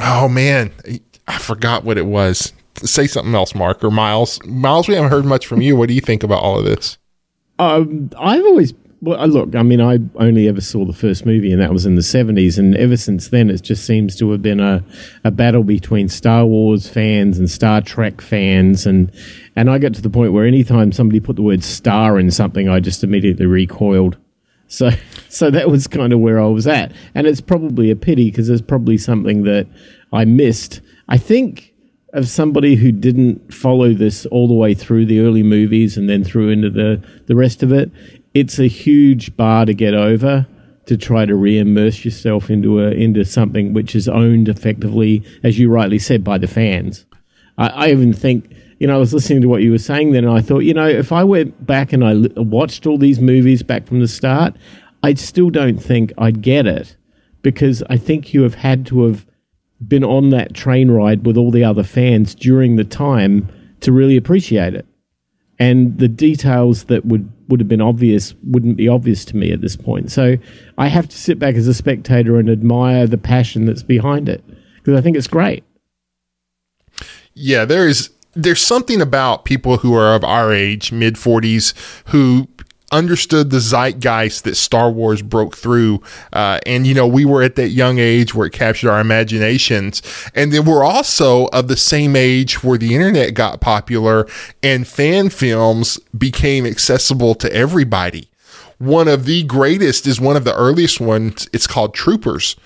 [0.00, 0.72] oh man,
[1.28, 2.52] I forgot what it was.
[2.76, 4.42] Say something else, Mark or Miles.
[4.44, 5.76] Miles, we haven't heard much from you.
[5.76, 6.98] What do you think about all of this?
[7.58, 11.60] Um, I've always Well, look, I mean, I only ever saw the first movie, and
[11.60, 12.58] that was in the 70s.
[12.58, 14.82] And ever since then, it just seems to have been a,
[15.22, 18.86] a battle between Star Wars fans and Star Trek fans.
[18.86, 19.12] And,
[19.54, 22.68] and I got to the point where anytime somebody put the word star in something,
[22.68, 24.16] I just immediately recoiled.
[24.68, 24.90] So,
[25.28, 26.92] so that was kind of where I was at.
[27.14, 29.66] And it's probably a pity because there's probably something that
[30.12, 30.80] I missed.
[31.08, 31.74] I think
[32.12, 36.24] of somebody who didn't follow this all the way through the early movies and then
[36.24, 37.90] through into the, the rest of it,
[38.40, 40.46] it's a huge bar to get over
[40.84, 45.70] to try to re-immerse yourself into a into something which is owned effectively, as you
[45.70, 47.06] rightly said, by the fans.
[47.56, 50.24] I, I even think, you know, I was listening to what you were saying then,
[50.24, 53.62] and I thought, you know, if I went back and I watched all these movies
[53.62, 54.54] back from the start,
[55.02, 56.94] I still don't think I'd get it
[57.40, 59.26] because I think you have had to have
[59.88, 63.48] been on that train ride with all the other fans during the time
[63.80, 64.86] to really appreciate it.
[65.58, 69.60] And the details that would would have been obvious wouldn't be obvious to me at
[69.60, 70.10] this point.
[70.10, 70.36] So
[70.78, 74.44] I have to sit back as a spectator and admire the passion that's behind it
[74.76, 75.64] because I think it's great.
[77.34, 81.72] Yeah, there is there's something about people who are of our age, mid 40s,
[82.08, 82.48] who
[82.92, 86.02] understood the zeitgeist that Star Wars broke through.
[86.32, 90.02] Uh, and, you know, we were at that young age where it captured our imaginations.
[90.34, 94.26] And then we're also of the same age where the internet got popular
[94.62, 98.28] and fan films became accessible to everybody.
[98.78, 101.48] One of the greatest is one of the earliest ones.
[101.52, 102.56] It's called Troopers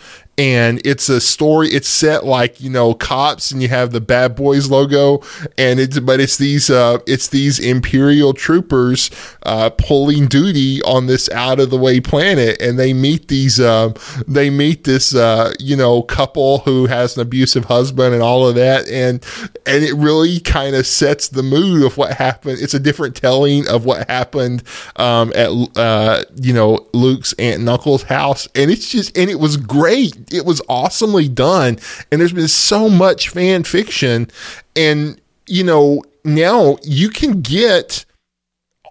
[0.41, 4.35] and it's a story it's set like you know cops and you have the bad
[4.35, 5.21] boys logo
[5.59, 9.11] and it's but it's these uh it's these imperial troopers
[9.43, 13.93] uh pulling duty on this out of the way planet and they meet these uh
[14.27, 18.55] they meet this uh you know couple who has an abusive husband and all of
[18.55, 19.23] that and
[19.67, 22.59] and it really kind of sets the mood of what happened.
[22.61, 24.63] It's a different telling of what happened
[24.97, 29.39] um at uh you know Luke's aunt and uncle's house and it's just and it
[29.39, 31.79] was great it was awesomely done.
[32.11, 34.31] And there's been so much fan fiction.
[34.77, 38.05] And, you know, now you can get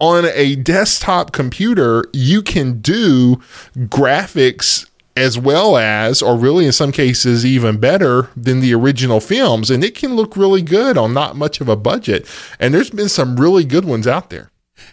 [0.02, 3.36] on a desktop computer, you can do
[3.75, 9.69] graphics as well as, or really in some cases, even better than the original films.
[9.69, 12.25] And it can look really good on not much of a budget.
[12.60, 14.49] And there's been some really good ones out there.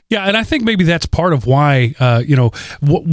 [0.08, 2.50] Yeah, and I think maybe that's part of why, uh, you know,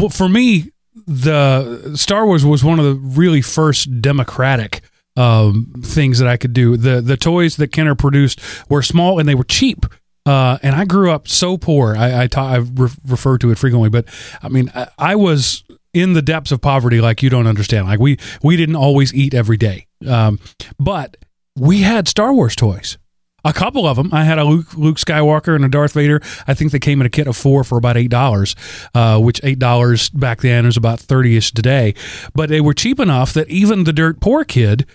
[0.10, 0.72] for me,
[1.06, 4.82] the Star Wars was one of the really first democratic
[5.16, 6.78] um, things that I could do.
[6.78, 8.40] The the toys that Kenner produced
[8.70, 9.86] were small and they were cheap.
[10.26, 11.96] Uh, and I grew up so poor.
[11.98, 14.06] I I, ta- I re- refer to it frequently, but
[14.42, 15.64] I mean I, I, was
[15.94, 17.88] in the depths of poverty like you don't understand.
[17.88, 20.40] Like we we didn't always eat every day, um,
[20.80, 21.18] but
[21.58, 22.98] we had Star Wars toys
[23.44, 24.10] a couple of them.
[24.14, 26.22] I had a Luke, Luke, Skywalker and a Darth Vader.
[26.48, 28.56] I think they came in a kit of four for about eight dollars,
[28.94, 31.94] uh, which eight dollars back then is about thirty ish today.
[32.34, 34.86] But they were cheap enough that even the dirt poor kid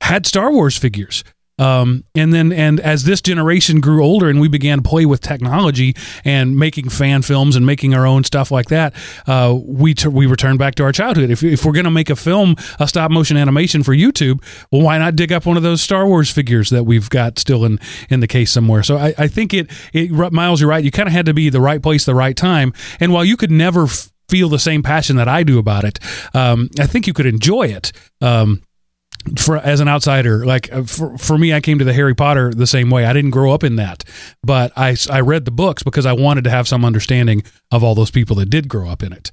[0.00, 1.24] had Star Wars figures.
[1.58, 5.20] Um, and then, and as this generation grew older and we began to play with
[5.20, 5.94] technology
[6.24, 8.94] and making fan films and making our own stuff like that,
[9.26, 11.30] uh, we t- we returned back to our childhood.
[11.30, 14.82] If, if we're going to make a film, a stop motion animation for YouTube, well,
[14.82, 17.78] why not dig up one of those Star Wars figures that we've got still in
[18.08, 18.82] in the case somewhere?
[18.82, 20.84] So I, I think it, it, Miles, you're right.
[20.84, 22.72] You kind of had to be the right place, the right time.
[23.00, 25.98] And while you could never f- feel the same passion that I do about it,
[26.34, 27.92] um, I think you could enjoy it.
[28.20, 28.62] Um,
[29.38, 32.52] for as an outsider like uh, for, for me i came to the harry potter
[32.52, 33.04] the same way.
[33.04, 34.04] I didn't grow up in that
[34.42, 37.94] but I, I read the books because i wanted to have some understanding of all
[37.94, 39.30] those people that did grow up in it.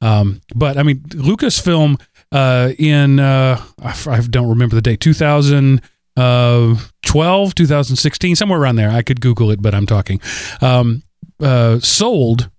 [0.00, 6.78] Um, but i mean lucasfilm uh, in uh, I, don't remember the date 2012
[7.48, 8.90] uh, 2016 somewhere around there.
[8.90, 10.20] I could google it but i'm talking.
[10.60, 11.02] Um,
[11.40, 12.50] uh, sold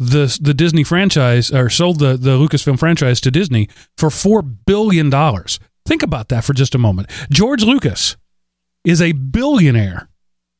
[0.00, 5.10] the the Disney franchise or sold the the Lucasfilm franchise to Disney for four billion
[5.10, 5.60] dollars.
[5.86, 7.10] Think about that for just a moment.
[7.30, 8.16] George Lucas
[8.84, 10.08] is a billionaire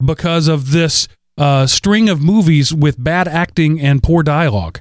[0.05, 4.81] because of this uh, string of movies with bad acting and poor dialogue.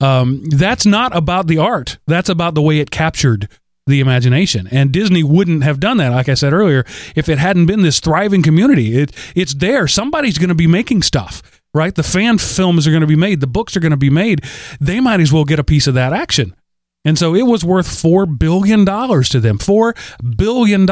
[0.00, 1.98] Um, that's not about the art.
[2.06, 3.48] That's about the way it captured
[3.86, 4.66] the imagination.
[4.70, 8.00] And Disney wouldn't have done that, like I said earlier, if it hadn't been this
[8.00, 8.98] thriving community.
[8.98, 9.86] It, it's there.
[9.86, 11.42] Somebody's going to be making stuff,
[11.74, 11.94] right?
[11.94, 13.40] The fan films are going to be made.
[13.40, 14.42] The books are going to be made.
[14.80, 16.54] They might as well get a piece of that action.
[17.04, 19.58] And so it was worth $4 billion to them.
[19.58, 20.86] $4 billion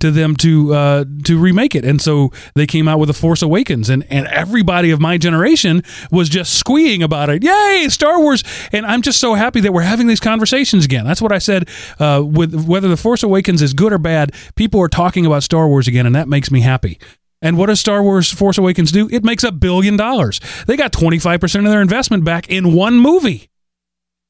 [0.00, 1.84] to them to uh, to remake it.
[1.84, 5.82] And so they came out with The Force Awakens, and, and everybody of my generation
[6.10, 7.42] was just squeeing about it.
[7.42, 8.44] Yay, Star Wars!
[8.72, 11.04] And I'm just so happy that we're having these conversations again.
[11.04, 11.68] That's what I said.
[11.98, 15.68] Uh, with whether The Force Awakens is good or bad, people are talking about Star
[15.68, 16.98] Wars again, and that makes me happy.
[17.40, 19.08] And what does Star Wars Force Awakens do?
[19.10, 20.40] It makes a billion dollars.
[20.66, 23.48] They got 25% of their investment back in one movie.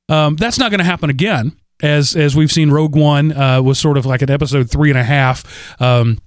[0.08, 2.70] Um, that's not going to happen again, as as we've seen.
[2.70, 5.80] Rogue One uh, was sort of like an episode three and a half.
[5.80, 6.18] Um,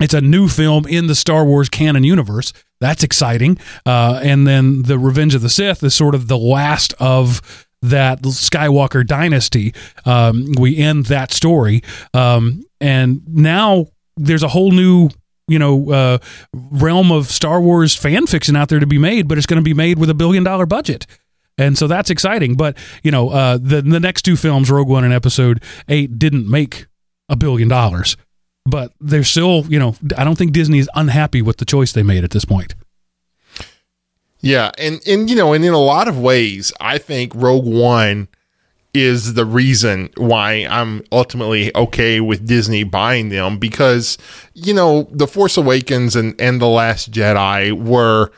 [0.00, 2.52] it's a new film in the Star Wars canon universe.
[2.80, 3.58] That's exciting.
[3.86, 8.22] Uh, and then the Revenge of the Sith is sort of the last of that
[8.22, 9.74] Skywalker dynasty.
[10.04, 11.82] Um, we end that story,
[12.14, 15.08] um, and now there's a whole new
[15.48, 16.18] you know uh,
[16.52, 19.64] realm of Star Wars fan fiction out there to be made, but it's going to
[19.64, 21.06] be made with a billion dollar budget.
[21.58, 25.04] And so that's exciting, but you know, uh, the the next two films, Rogue One
[25.04, 26.86] and Episode Eight, didn't make
[27.28, 28.16] a billion dollars,
[28.66, 32.02] but they're still, you know, I don't think Disney is unhappy with the choice they
[32.02, 32.74] made at this point.
[34.40, 38.28] Yeah, and and you know, and in a lot of ways, I think Rogue One
[38.92, 44.18] is the reason why I'm ultimately okay with Disney buying them because
[44.54, 48.30] you know, The Force Awakens and and The Last Jedi were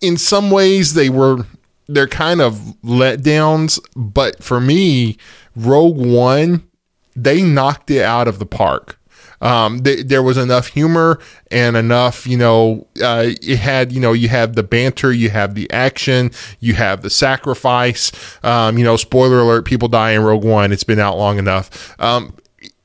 [0.00, 1.44] in some ways they were
[1.94, 5.16] they're kind of letdowns, but for me,
[5.56, 6.70] Rogue One
[7.16, 8.96] they knocked it out of the park.
[9.42, 11.18] Um, th- there was enough humor
[11.50, 15.54] and enough, you know, uh, it had, you know, you have the banter, you have
[15.54, 18.12] the action, you have the sacrifice.
[18.44, 20.72] Um, you know, spoiler alert, people die in Rogue One.
[20.72, 21.98] It's been out long enough.
[22.00, 22.34] Um,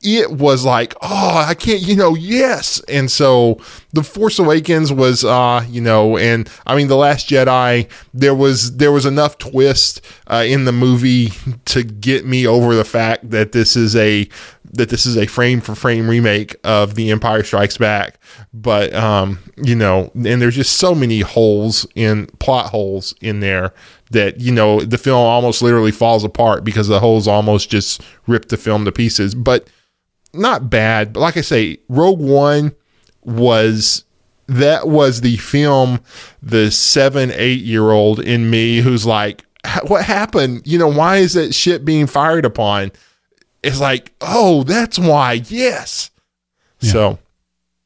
[0.02, 2.80] it was like, oh, I can't, you know, yes.
[2.88, 3.60] And so
[3.92, 8.76] the Force Awakens was, uh, you know, and I mean, the Last Jedi, there was
[8.76, 11.30] there was enough twist uh, in the movie
[11.66, 14.28] to get me over the fact that this is a
[14.72, 18.18] that this is a frame for frame remake of The Empire Strikes Back.
[18.52, 23.72] But um, you know, and there's just so many holes in plot holes in there
[24.10, 28.48] that you know the film almost literally falls apart because the holes almost just rip
[28.48, 29.34] the film to pieces.
[29.34, 29.68] But
[30.32, 32.74] not bad, but like I say, Rogue One
[33.22, 34.04] was
[34.48, 36.00] that was the film
[36.42, 39.44] the seven, eight year old in me who's like,
[39.86, 40.62] what happened?
[40.64, 42.92] You know, why is that shit being fired upon?
[43.62, 45.34] It's like, oh, that's why.
[45.48, 46.10] Yes.
[46.80, 46.92] Yeah.
[46.92, 47.18] So.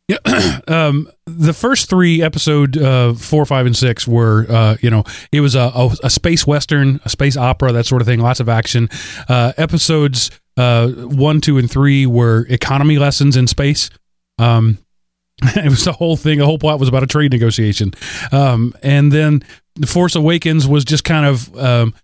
[0.09, 5.05] Yeah, um, the first three episode uh, four, five, and six were, uh, you know,
[5.31, 8.19] it was a, a, a, space western, a space opera, that sort of thing.
[8.19, 8.89] Lots of action.
[9.29, 13.91] Uh, episodes uh, one, two, and three were economy lessons in space.
[14.39, 14.79] Um,
[15.43, 16.39] it was the whole thing.
[16.39, 17.95] The whole plot was about a trade negotiation.
[18.33, 19.43] Um, and then
[19.75, 21.95] the Force Awakens was just kind of um,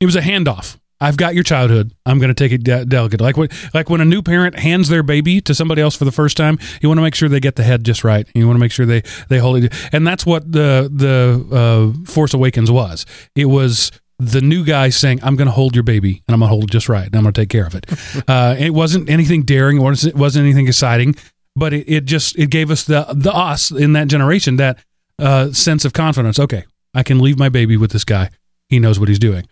[0.00, 0.78] it was a handoff.
[1.00, 1.92] I've got your childhood.
[2.06, 3.20] I'm going to take it de- delicate.
[3.20, 6.12] Like when, like when a new parent hands their baby to somebody else for the
[6.12, 8.28] first time, you want to make sure they get the head just right.
[8.36, 9.74] You want to make sure they they hold it.
[9.92, 13.04] And that's what the the uh, Force Awakens was.
[13.34, 13.90] It was
[14.22, 16.64] the new guy saying, "I'm going to hold your baby and I'm going to hold
[16.64, 17.86] it just right and I'm going to take care of it."
[18.28, 21.16] uh, it wasn't anything daring, or it wasn't anything exciting,
[21.56, 24.78] but it, it, just it gave us the the us in that generation that
[25.18, 26.38] uh, sense of confidence.
[26.38, 28.30] Okay, I can leave my baby with this guy.
[28.68, 29.46] He knows what he's doing.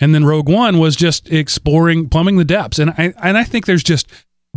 [0.00, 3.66] And then Rogue One was just exploring, plumbing the depths, and I and I think
[3.66, 4.10] there's just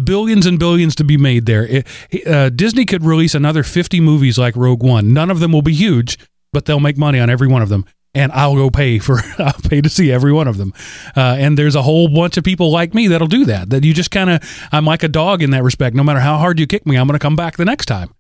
[0.03, 1.65] billions and billions to be made there.
[1.65, 1.87] It,
[2.27, 5.13] uh, Disney could release another 50 movies like Rogue One.
[5.13, 6.17] None of them will be huge,
[6.53, 7.85] but they'll make money on every one of them
[8.17, 10.73] and I'll go pay for I'll pay to see every one of them.
[11.15, 13.69] Uh, and there's a whole bunch of people like me that'll do that.
[13.69, 15.95] That you just kind of I'm like a dog in that respect.
[15.95, 18.13] No matter how hard you kick me, I'm going to come back the next time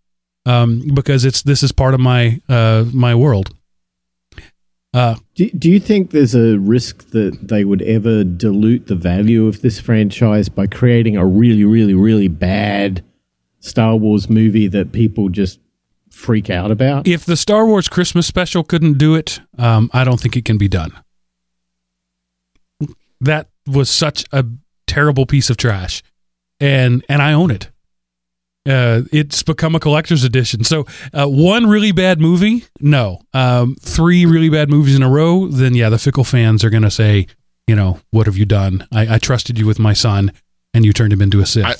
[0.45, 3.49] um, because it's this is part of my uh, my world.
[4.93, 9.45] Uh, do, do you think there's a risk that they would ever dilute the value
[9.45, 13.03] of this franchise by creating a really, really, really bad
[13.59, 15.59] Star Wars movie that people just
[16.17, 17.07] freak out about.
[17.07, 20.57] If the Star Wars Christmas special couldn't do it, um, I don't think it can
[20.57, 20.91] be done.
[23.21, 24.45] That was such a
[24.87, 26.03] terrible piece of trash,
[26.59, 27.69] and and I own it.
[28.67, 30.63] Uh, it's become a collector's edition.
[30.63, 33.21] So uh, one really bad movie, no.
[33.33, 36.83] Um, three really bad movies in a row, then yeah, the fickle fans are going
[36.83, 37.27] to say,
[37.65, 38.85] you know, what have you done?
[38.91, 40.33] I, I, trusted you with my son,
[40.73, 41.65] and you turned him into a Sith.
[41.65, 41.75] I,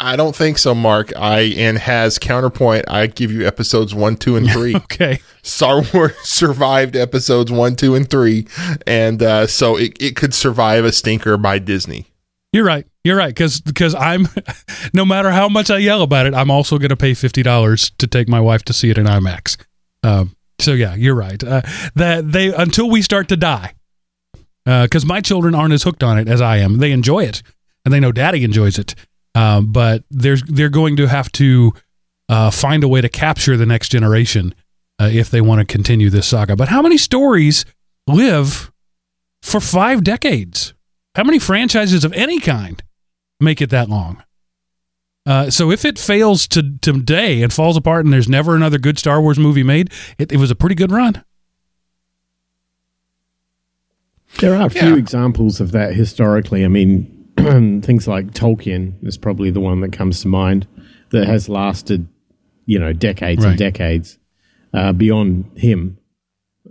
[0.00, 1.12] I don't think so, Mark.
[1.14, 2.86] I and has counterpoint.
[2.88, 4.74] I give you episodes one, two, and three.
[4.76, 5.20] okay.
[5.42, 8.46] Star Wars survived episodes one, two, and three,
[8.86, 12.06] and uh, so it, it could survive a stinker by Disney.
[12.52, 12.86] You're right.
[13.04, 13.28] You're right.
[13.28, 14.26] Because because I'm,
[14.94, 17.90] no matter how much I yell about it, I'm also going to pay fifty dollars
[17.98, 19.58] to take my wife to see it in IMAX.
[20.02, 21.42] Um, so yeah, you're right.
[21.44, 21.60] Uh,
[21.94, 23.74] that they until we start to die,
[24.64, 26.78] because uh, my children aren't as hooked on it as I am.
[26.78, 27.42] They enjoy it,
[27.84, 28.94] and they know Daddy enjoys it.
[29.34, 31.72] Um, but there's they're going to have to
[32.28, 34.54] uh, find a way to capture the next generation
[35.00, 36.56] uh, if they want to continue this saga.
[36.56, 37.64] But how many stories
[38.06, 38.70] live
[39.42, 40.74] for five decades?
[41.14, 42.82] How many franchises of any kind
[43.40, 44.22] make it that long?
[45.26, 48.98] Uh, so if it fails to today and falls apart and there's never another good
[48.98, 51.22] Star Wars movie made, it, it was a pretty good run.
[54.38, 54.96] There are a few Yeah.
[54.96, 56.64] examples of that historically.
[56.64, 57.19] I mean,
[57.82, 60.66] things like Tolkien is probably the one that comes to mind
[61.10, 62.06] that has lasted,
[62.66, 63.50] you know, decades Right.
[63.50, 64.18] and decades
[64.74, 65.98] uh, beyond him.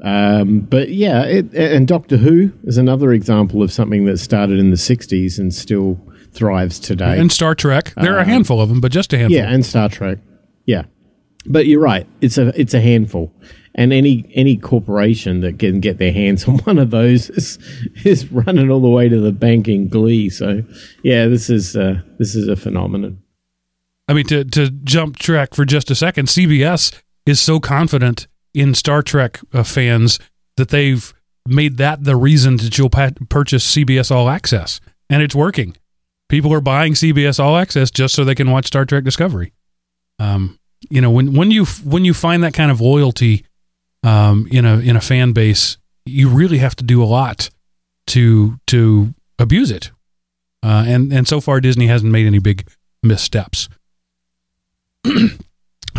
[0.04, 4.70] Um, but yeah, it, and Doctor Who is another example of something that started in
[4.70, 6.00] the 60s and still
[6.32, 7.20] thrives today.
[7.20, 9.38] And Star Trek, there are a handful of them, but just a handful.
[9.38, 10.20] Yeah, and Star Trek.
[10.66, 10.84] Yeah,
[11.48, 12.08] but you're right.
[12.22, 13.34] It's a it's a handful,
[13.76, 17.60] and any any corporation that can get their hands on one of those is
[18.04, 20.30] is running all the way to the bank in glee.
[20.30, 20.64] So
[21.04, 23.22] yeah, this is uh, this is a phenomenon.
[24.08, 28.74] I mean, to to jump track for just a second, CBS is so confident in
[28.74, 30.20] Star Trek uh, fans
[30.58, 31.14] that they've
[31.48, 35.76] made that the reason that you'll purchase CBS All Access, and it's working.
[36.28, 39.54] People are buying CBS All Access just so they can watch Star Trek Discovery.
[40.20, 40.60] Um,
[40.90, 43.46] you know, when when you when you find that kind of loyalty
[44.04, 47.50] um, in a in a fan base, you really have to do a lot
[48.08, 49.92] to to abuse it.
[50.64, 52.68] Uh, and and so far, Disney hasn't made any big
[53.04, 53.70] missteps.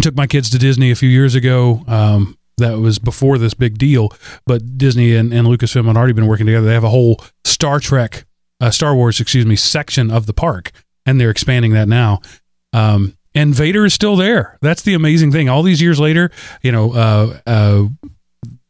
[0.02, 1.82] took my kids to Disney a few years ago.
[1.86, 4.12] Um, that was before this big deal,
[4.46, 6.66] but Disney and, and Lucasfilm had already been working together.
[6.66, 8.26] They have a whole Star Trek,
[8.60, 10.70] uh, Star Wars, excuse me, section of the park,
[11.06, 12.20] and they're expanding that now.
[12.74, 14.58] Um, and Vader is still there.
[14.60, 15.48] That's the amazing thing.
[15.48, 16.30] All these years later,
[16.62, 17.84] you know, uh, uh,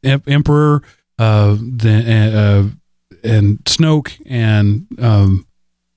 [0.05, 0.83] Em- Emperor,
[1.19, 2.77] uh, the, uh,
[3.23, 5.47] and Snoke, and um,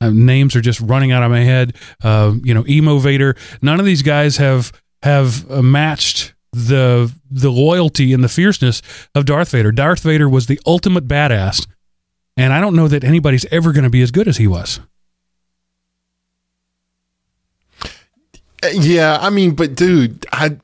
[0.01, 1.75] uh, names are just running out of my head.
[2.03, 3.35] Uh, you know, emo Vader.
[3.61, 8.81] None of these guys have have uh, matched the the loyalty and the fierceness
[9.15, 9.71] of Darth Vader.
[9.71, 11.65] Darth Vader was the ultimate badass,
[12.37, 14.79] and I don't know that anybody's ever going to be as good as he was.
[18.73, 20.57] Yeah, I mean, but dude, I,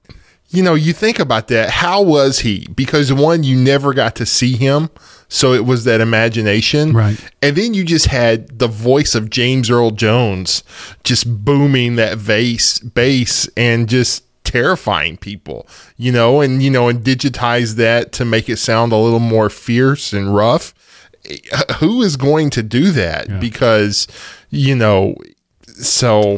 [0.50, 1.70] you know, you think about that.
[1.70, 2.68] How was he?
[2.74, 4.90] Because one, you never got to see him,
[5.28, 7.20] so it was that imagination, Right.
[7.42, 10.64] And then you just had the voice of James Earl Jones
[11.04, 17.04] just booming that bass, bass, and just terrifying people, you know, and you know, and
[17.04, 20.74] digitize that to make it sound a little more fierce and rough.
[21.52, 23.40] Uh, Who is going to do that?
[23.40, 24.08] Because
[24.50, 25.16] you know,
[25.68, 26.38] so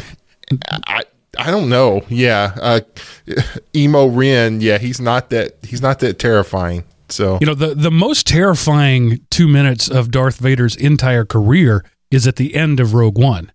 [0.88, 1.03] I
[1.38, 2.01] I don't know.
[2.09, 2.82] Yeah, uh,
[3.75, 4.61] emo Ren.
[4.61, 5.57] Yeah, he's not that.
[5.63, 6.84] He's not that terrifying.
[7.09, 12.27] So You know, the the most terrifying two minutes of Darth Vader's entire career is
[12.27, 13.51] at the end of Rogue One.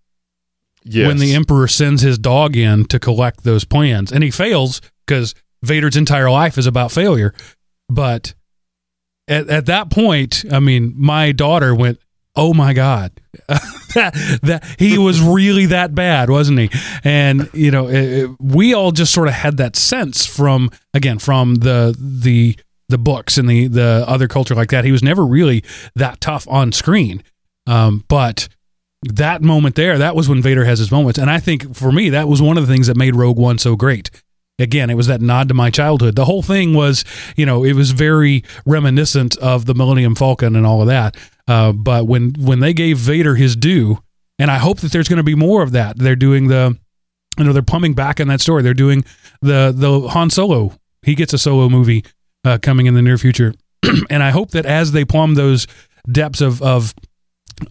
[0.83, 1.07] yes.
[1.07, 5.35] when the emperor sends his dog in to collect those plans and he fails because
[5.63, 7.33] vader's entire life is about failure
[7.89, 8.33] but
[9.27, 11.99] at, at that point i mean my daughter went
[12.37, 13.11] oh my god
[13.47, 16.69] that, that he was really that bad wasn't he
[17.03, 21.19] and you know it, it- we all just sort of had that sense from again
[21.19, 22.57] from the the
[22.89, 25.63] the books and the the other culture like that he was never really
[25.95, 27.21] that tough on screen
[27.65, 28.47] um, but
[29.03, 31.19] that moment there, that was when Vader has his moments.
[31.19, 33.59] And I think for me, that was one of the things that made Rogue One
[33.59, 34.09] so great.
[34.59, 36.15] Again, it was that nod to my childhood.
[36.15, 37.05] The whole thing was,
[37.35, 41.15] you know, it was very reminiscent of the Millennium Falcon and all of that.
[41.47, 43.99] Uh, but when when they gave Vader his due,
[44.39, 45.99] and I hope that there's going to be more of that.
[45.99, 46.77] They're doing the,
[47.37, 48.63] you know, they're plumbing back in that story.
[48.63, 49.05] They're doing
[49.41, 50.73] the the Han Solo.
[51.03, 52.03] He gets a solo movie
[52.43, 53.53] uh, coming in the near future,
[54.09, 55.67] and I hope that as they plumb those
[56.11, 56.95] depths of of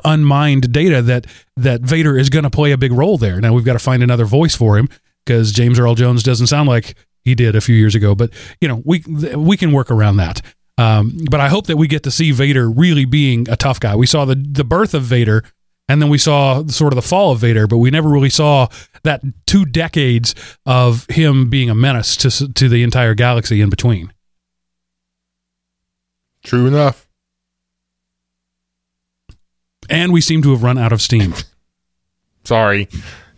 [0.04, 1.26] unmined data that
[1.56, 3.40] that Vader is going to play a big role there.
[3.40, 4.88] Now we've got to find another voice for him
[5.26, 8.14] because James Earl Jones doesn't sound like he did a few years ago.
[8.14, 9.02] But you know we
[9.36, 10.40] we can work around that.
[10.78, 13.96] Um, but I hope that we get to see Vader really being a tough guy.
[13.96, 15.42] We saw the the birth of Vader.
[15.88, 18.66] And then we saw sort of the fall of Vader, but we never really saw
[19.04, 20.34] that two decades
[20.66, 24.12] of him being a menace to to the entire galaxy in between.
[26.42, 27.08] True enough.
[29.88, 31.34] And we seem to have run out of steam.
[32.44, 32.88] Sorry,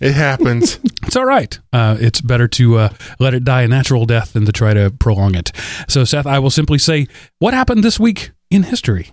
[0.01, 0.79] it happens.
[1.09, 1.59] It's all right.
[1.73, 2.89] Uh, it's better to uh,
[3.19, 5.53] let it die a natural death than to try to prolong it.
[5.89, 7.07] So, Seth, I will simply say,
[7.39, 9.13] what happened this week in history?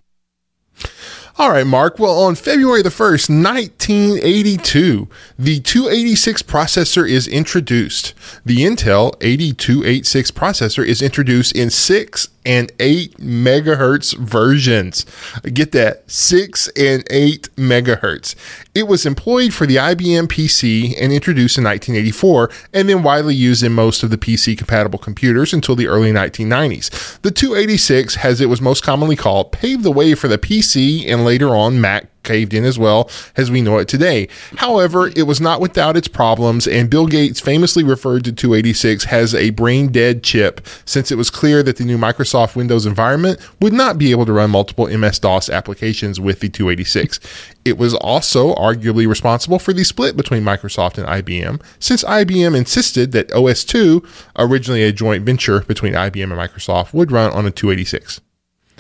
[1.38, 2.00] All right, Mark.
[2.00, 8.14] Well, on February the 1st, 1982, the 286 processor is introduced.
[8.46, 15.06] The Intel 80286 processor is introduced in 6 and 8 megahertz versions.
[15.44, 18.36] Get that, 6 and 8 megahertz.
[18.74, 23.64] It was employed for the IBM PC and introduced in 1984, and then widely used
[23.64, 27.20] in most of the PC compatible computers until the early 1990s.
[27.22, 31.25] The 286, as it was most commonly called, paved the way for the PC and
[31.26, 34.28] later on Mac caved in as well as we know it today.
[34.58, 39.34] However, it was not without its problems, and Bill Gates famously referred to 286 as
[39.34, 43.74] a brain dead chip since it was clear that the new Microsoft Windows environment would
[43.74, 47.20] not be able to run multiple MS DOS applications with the 286.
[47.64, 53.12] It was also arguably responsible for the split between Microsoft and IBM, since IBM insisted
[53.14, 54.06] that OS2,
[54.38, 58.22] originally a joint venture between IBM and Microsoft, would run on a 286.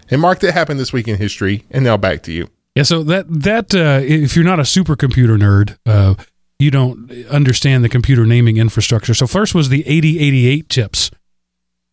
[0.09, 1.65] And Mark, that happened this week in history.
[1.71, 2.49] And now back to you.
[2.75, 6.15] Yeah, so that that uh, if you're not a supercomputer nerd, uh,
[6.59, 9.13] you don't understand the computer naming infrastructure.
[9.13, 11.09] So first was the 8088 chips,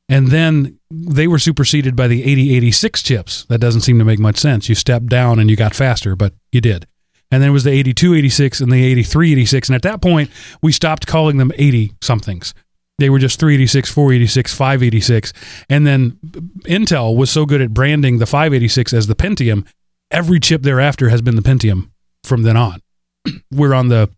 [0.08, 3.44] and then they were superseded by the 8086 chips.
[3.44, 4.68] That doesn't seem to make much sense.
[4.68, 6.86] You stepped down and you got faster, but you did.
[7.30, 10.30] And then it was the 80286 and the 80386, and at that point
[10.62, 12.54] we stopped calling them 80 somethings.
[12.98, 15.32] They were just 386, 486, 586.
[15.68, 16.18] And then
[16.66, 19.66] Intel was so good at branding the 586 as the Pentium,
[20.10, 21.90] every chip thereafter has been the Pentium
[22.24, 22.80] from then on.
[23.50, 24.10] We're on the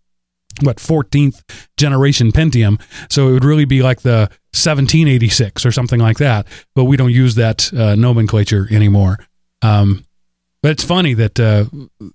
[0.61, 1.43] what 14th
[1.77, 6.47] generation Pentium, so it would really be like the 1786 or something like that.
[6.75, 9.19] But we don't use that uh, nomenclature anymore.
[9.63, 10.05] Um,
[10.63, 11.65] but it's funny that uh,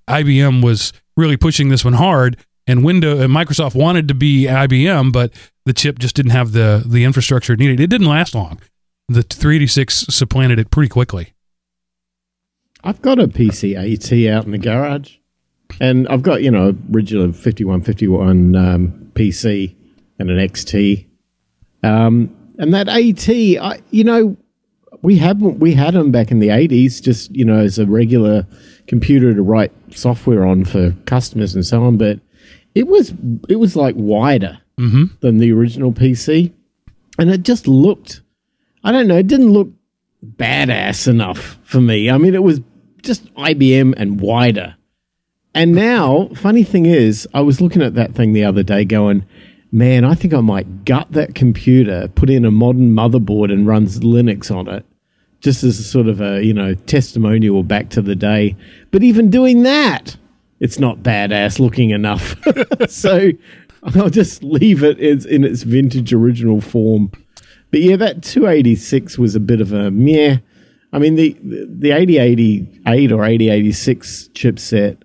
[0.07, 5.11] IBM was really pushing this one hard, and Windows and Microsoft wanted to be IBM,
[5.11, 5.33] but
[5.69, 7.79] the chip just didn't have the the infrastructure needed.
[7.79, 8.59] It didn't last long.
[9.07, 11.33] The 386 supplanted it pretty quickly.
[12.83, 15.17] I've got a PC AT out in the garage,
[15.79, 19.75] and I've got you know a original 5151 um, PC
[20.17, 21.05] and an XT,
[21.83, 24.37] um, and that AT, I, you know,
[25.03, 28.47] we have we had them back in the 80s, just you know as a regular
[28.87, 32.19] computer to write software on for customers and so on, but
[32.73, 33.13] it was
[33.47, 35.05] it was like wider Mm-hmm.
[35.19, 36.53] than the original PC,
[37.17, 38.21] and it just looked.
[38.81, 39.17] I don't know.
[39.17, 39.69] It didn't look
[40.25, 42.09] badass enough for me.
[42.09, 42.61] I mean, it was
[43.01, 44.75] just IBM and wider.
[45.53, 49.25] And now, funny thing is, I was looking at that thing the other day, going,
[49.71, 53.99] "Man, I think I might gut that computer, put in a modern motherboard, and runs
[53.99, 54.85] Linux on it."
[55.41, 58.55] Just as a sort of a you know testimonial back to the day.
[58.91, 60.15] But even doing that,
[60.59, 62.35] it's not badass looking enough.
[62.89, 63.31] so
[63.95, 67.11] I'll just leave it as, in its vintage original form.
[67.71, 70.37] But yeah, that 286 was a bit of a meh.
[70.91, 74.97] I mean, the the 8088 or 8086 chipset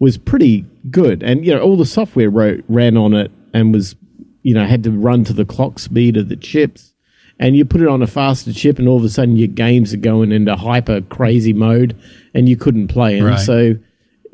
[0.00, 3.94] was pretty good, and you know all the software wrote, ran on it and was
[4.42, 6.92] you know had to run to the clock speed of the chips.
[7.40, 9.94] And you put it on a faster chip, and all of a sudden your games
[9.94, 11.96] are going into hyper crazy mode,
[12.34, 13.28] and you couldn't play them.
[13.28, 13.38] Right.
[13.38, 13.76] So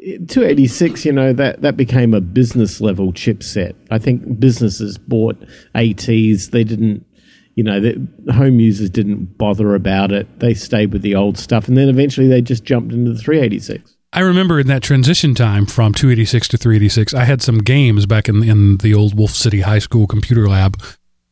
[0.04, 3.74] 286, you know, that, that became a business level chipset.
[3.90, 5.36] I think businesses bought
[5.74, 6.48] ATs.
[6.48, 7.06] They didn't,
[7.54, 10.40] you know, the home users didn't bother about it.
[10.40, 11.68] They stayed with the old stuff.
[11.68, 13.96] And then eventually they just jumped into the 386.
[14.12, 18.28] I remember in that transition time from 286 to 386, I had some games back
[18.28, 20.80] in in the old Wolf City High School computer lab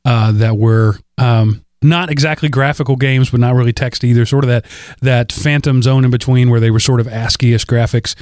[0.05, 4.25] uh, that were um, not exactly graphical games, but not really text either.
[4.27, 4.67] Sort of that
[5.01, 8.15] that phantom zone in between where they were sort of ASCII-ish graphics.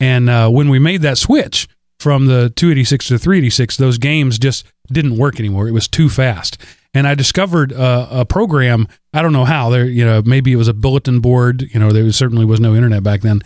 [0.00, 4.38] And uh, when we made that switch from the 286 to the 386, those games
[4.38, 5.68] just didn't work anymore.
[5.68, 6.58] It was too fast.
[6.94, 8.88] And I discovered uh, a program.
[9.12, 9.70] I don't know how.
[9.70, 11.62] There, you know, maybe it was a bulletin board.
[11.62, 13.42] You know, there was, certainly was no internet back then.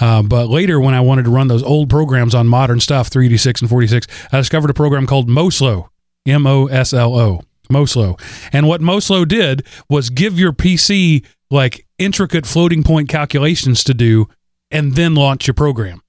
[0.00, 3.60] Uh, but later, when I wanted to run those old programs on modern stuff, 386
[3.60, 5.90] and 46, I discovered a program called Moslo,
[6.26, 8.20] M O S L O, Moslo.
[8.52, 14.28] And what Moslo did was give your PC like intricate floating point calculations to do
[14.70, 16.02] and then launch your program.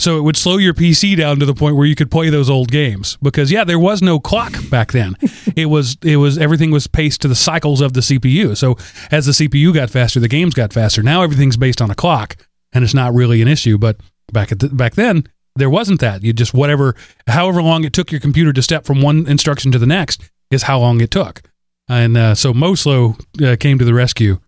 [0.00, 2.50] So it would slow your PC down to the point where you could play those
[2.50, 5.16] old games because yeah, there was no clock back then.
[5.56, 8.56] it was it was everything was paced to the cycles of the CPU.
[8.56, 8.76] So
[9.10, 11.02] as the CPU got faster, the games got faster.
[11.02, 12.36] Now everything's based on a clock
[12.72, 13.96] and it's not really an issue, but
[14.32, 15.24] back at the, back then
[15.56, 16.22] there wasn't that.
[16.24, 16.96] You just whatever
[17.28, 20.64] however long it took your computer to step from one instruction to the next is
[20.64, 21.42] how long it took.
[21.88, 24.38] And uh, so Moslo uh, came to the rescue.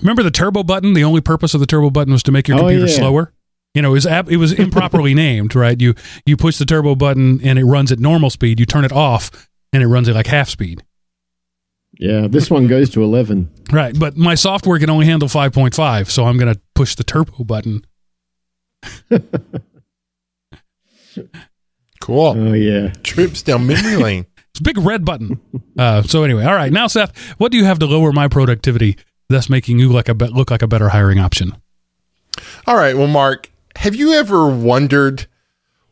[0.00, 0.92] Remember the turbo button?
[0.94, 2.96] The only purpose of the turbo button was to make your Oh, computer yeah.
[2.96, 3.32] slower.
[3.74, 5.78] You know, it was, ab- it was improperly named, right?
[5.80, 8.58] You you push the turbo button and it runs at normal speed.
[8.60, 10.84] You turn it off and it runs at like half speed.
[11.98, 13.50] Yeah, this one goes to 11.
[13.72, 17.42] Right, but my software can only handle 5.5, so I'm going to push the turbo
[17.44, 17.84] button.
[22.08, 22.34] Cool.
[22.38, 22.90] Oh, yeah.
[23.02, 24.24] Trips down memory lane.
[24.52, 25.38] It's a big red button.
[25.78, 26.72] Uh, so anyway, all right.
[26.72, 28.96] Now, Seth, what do you have to lower my productivity,
[29.28, 31.54] thus making you like a be- look like a better hiring option?
[32.66, 32.96] All right.
[32.96, 35.26] Well, Mark, have you ever wondered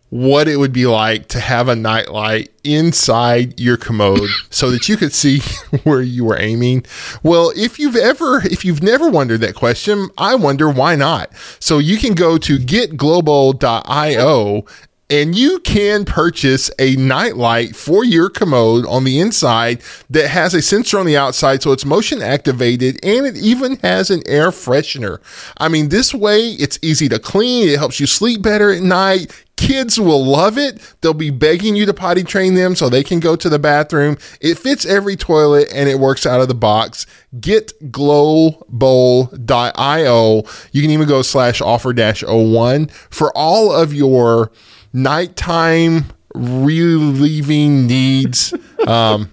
[0.09, 4.97] what it would be like to have a nightlight inside your commode so that you
[4.97, 5.41] could see
[5.83, 6.87] where you were aiming.
[7.23, 11.31] Well, if you've ever, if you've never wondered that question, I wonder why not.
[11.59, 14.65] So you can go to getglowbowl.io
[15.09, 19.81] and you can purchase a nightlight for your commode on the inside
[20.11, 24.11] that has a sensor on the outside so it's motion activated and it even has
[24.11, 25.19] an air freshener.
[25.59, 29.45] I mean, this way it's easy to clean, it helps you sleep better at night.
[29.57, 30.95] Kids will love it.
[31.01, 34.19] They'll be begging you to potty train them so they can go to the bathroom.
[34.39, 37.07] It fits every toilet and it works out of the box.
[37.41, 40.43] Get glowbowl.io.
[40.73, 44.53] You can even go slash offer dash 01 for all of your
[44.97, 48.53] nighttime relieving needs.
[48.87, 49.33] Um,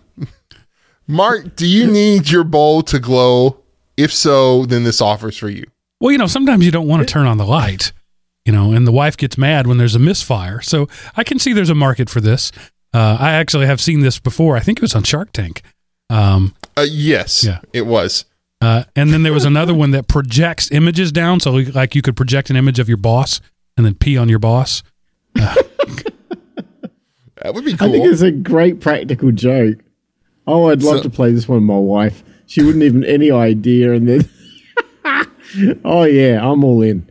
[1.07, 3.59] Mark, do you need your bowl to glow?
[3.97, 5.65] If so, then this offers for you.
[5.99, 7.91] Well, you know, sometimes you don't want to turn on the light,
[8.45, 10.59] you know, and the wife gets mad when there's a misfire.
[10.61, 12.51] So I can see there's a market for this.
[12.95, 14.55] Uh, I actually have seen this before.
[14.55, 15.61] I think it was on Shark Tank.
[16.09, 17.59] Um, uh, yes, Yeah.
[17.73, 18.25] it was.
[18.61, 21.41] uh, and then there was another one that projects images down.
[21.41, 23.39] So, like, you could project an image of your boss
[23.77, 24.81] and then pee on your boss.
[27.41, 29.77] That would be I think it's a great practical joke.
[30.47, 32.23] Oh, I'd love So- to play this one with my wife.
[32.45, 34.29] She wouldn't even any idea, and then,
[35.85, 37.09] oh yeah, I'm all in.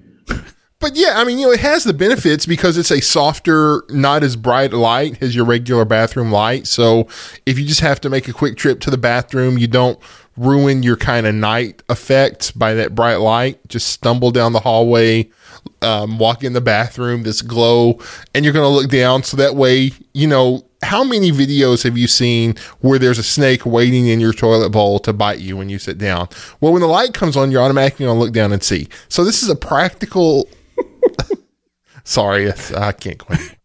[0.79, 4.23] But yeah, I mean, you know, it has the benefits because it's a softer, not
[4.23, 6.67] as bright light as your regular bathroom light.
[6.67, 7.07] So
[7.47, 9.99] if you just have to make a quick trip to the bathroom, you don't
[10.37, 13.59] ruin your kind of night effect by that bright light.
[13.69, 15.31] Just stumble down the hallway,
[15.83, 17.99] um, walk in the bathroom, this glow,
[18.35, 19.23] and you're going to look down.
[19.23, 23.65] So that way, you know, how many videos have you seen where there's a snake
[23.65, 26.29] waiting in your toilet bowl to bite you when you sit down?
[26.61, 28.89] Well, when the light comes on, you're automatically going to look down and see.
[29.09, 30.49] So this is a practical
[32.05, 33.59] Sorry, I can't quit.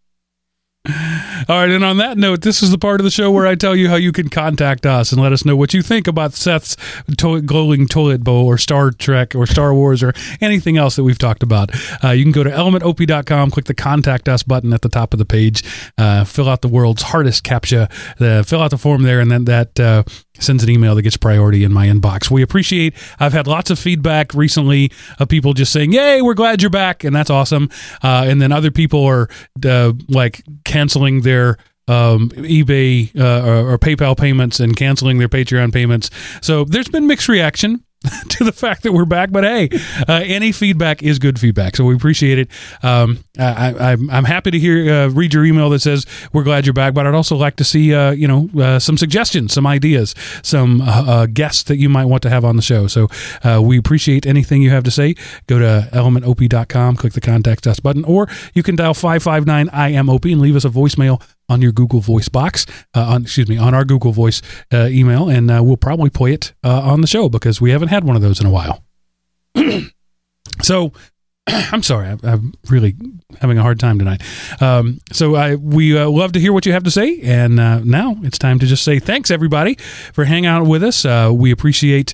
[1.49, 3.55] All right, and on that note, this is the part of the show where I
[3.55, 6.33] tell you how you can contact us and let us know what you think about
[6.33, 6.77] Seth's
[7.17, 11.43] glowing toilet bowl or Star Trek or Star Wars or anything else that we've talked
[11.43, 11.71] about.
[12.03, 15.19] Uh, you can go to elementop.com, click the contact us button at the top of
[15.19, 15.63] the page,
[15.97, 19.45] uh, fill out the world's hardest captcha, uh, fill out the form there, and then
[19.45, 20.03] that uh,
[20.39, 22.29] sends an email that gets priority in my inbox.
[22.31, 22.93] We appreciate.
[23.19, 27.03] I've had lots of feedback recently of people just saying, "Yay, we're glad you're back,"
[27.03, 27.69] and that's awesome.
[28.03, 29.29] Uh, and then other people are
[29.65, 31.57] uh, like canceling their
[31.87, 36.09] um, eBay uh, or, or PayPal payments and canceling their Patreon payments.
[36.41, 37.83] So there's been mixed reaction.
[38.29, 39.69] to the fact that we're back, but hey,
[40.07, 42.49] uh, any feedback is good feedback, so we appreciate it.
[42.83, 46.73] Um, I, I'm happy to hear uh, read your email that says we're glad you're
[46.73, 50.15] back, but I'd also like to see uh, you know uh, some suggestions, some ideas,
[50.43, 52.87] some uh, uh, guests that you might want to have on the show.
[52.87, 53.07] So
[53.61, 55.15] we appreciate anything you have to say.
[55.47, 59.67] Go to elementop.com, click the contact us button, or you can dial five five nine
[59.69, 63.57] IMOP and leave us a voicemail on your Google Voice box, uh, on excuse me,
[63.57, 64.41] on our Google Voice
[64.73, 67.89] uh, email, and uh, we'll probably play it uh, on the show because we haven't
[67.89, 68.83] had one of those in a while.
[70.61, 70.91] so.
[71.49, 72.93] I'm sorry, I, I'm really
[73.39, 74.21] having a hard time tonight.
[74.61, 77.79] Um, so I we uh, love to hear what you have to say, and uh,
[77.85, 79.75] now it's time to just say thanks everybody
[80.11, 81.05] for hanging out with us.
[81.31, 82.13] We appreciate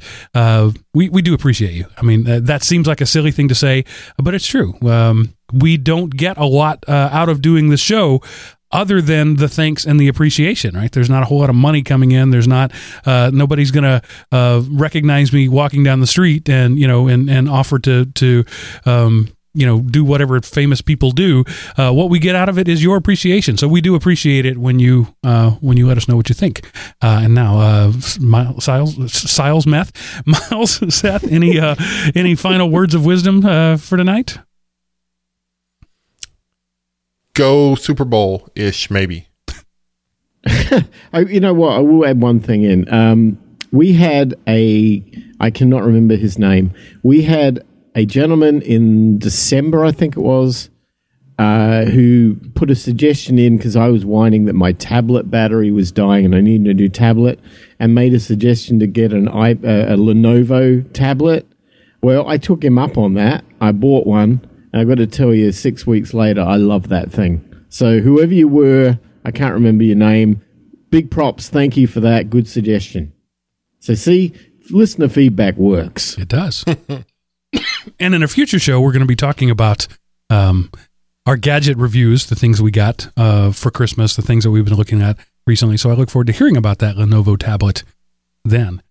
[0.93, 1.87] we we do appreciate you.
[1.97, 3.85] I mean that seems like a silly thing to say,
[4.17, 4.75] but it's true.
[4.87, 8.21] Um, we don't get a lot uh, out of doing the show
[8.73, 10.91] other than the thanks and the appreciation, right?
[10.91, 12.31] There's not a whole lot of money coming in.
[12.31, 12.71] There's not,
[13.05, 14.01] uh, nobody's going to
[14.31, 18.43] uh, recognize me walking down the street and, you know, and, and offer to, to,
[18.85, 21.43] um, you know, do whatever famous people do.
[21.77, 23.55] Uh, what we get out of it is your appreciation.
[23.55, 26.33] So we do appreciate it when you uh, when you let us know what you
[26.33, 26.65] think.
[27.03, 29.91] Uh, and now, uh, Miles, Siles, Siles Meth,
[30.51, 31.75] Miles, Seth, any uh,
[32.15, 34.39] any final words of wisdom uh, for tonight?
[37.33, 39.27] Go Super Bowl ish, maybe.
[40.45, 41.77] I, you know what?
[41.77, 42.91] I will add one thing in.
[42.93, 43.39] Um,
[43.71, 45.03] we had a,
[45.39, 46.71] I cannot remember his name.
[47.01, 47.65] We had
[47.95, 50.69] a gentleman in December, I think it was,
[51.39, 55.91] uh, who put a suggestion in because I was whining that my tablet battery was
[55.91, 57.39] dying and I needed a new tablet,
[57.79, 61.47] and made a suggestion to get an i a, a Lenovo tablet.
[62.01, 63.43] Well, I took him up on that.
[63.61, 64.47] I bought one.
[64.73, 67.47] And I've got to tell you, six weeks later, I love that thing.
[67.69, 70.41] So, whoever you were, I can't remember your name.
[70.89, 71.49] Big props.
[71.49, 72.29] Thank you for that.
[72.29, 73.13] Good suggestion.
[73.79, 74.33] So, see,
[74.69, 76.17] listener feedback works.
[76.17, 76.65] It does.
[77.99, 79.87] and in a future show, we're going to be talking about
[80.29, 80.69] um,
[81.25, 84.75] our gadget reviews, the things we got uh, for Christmas, the things that we've been
[84.75, 85.17] looking at
[85.47, 85.77] recently.
[85.77, 87.83] So I look forward to hearing about that Lenovo tablet
[88.43, 88.82] then.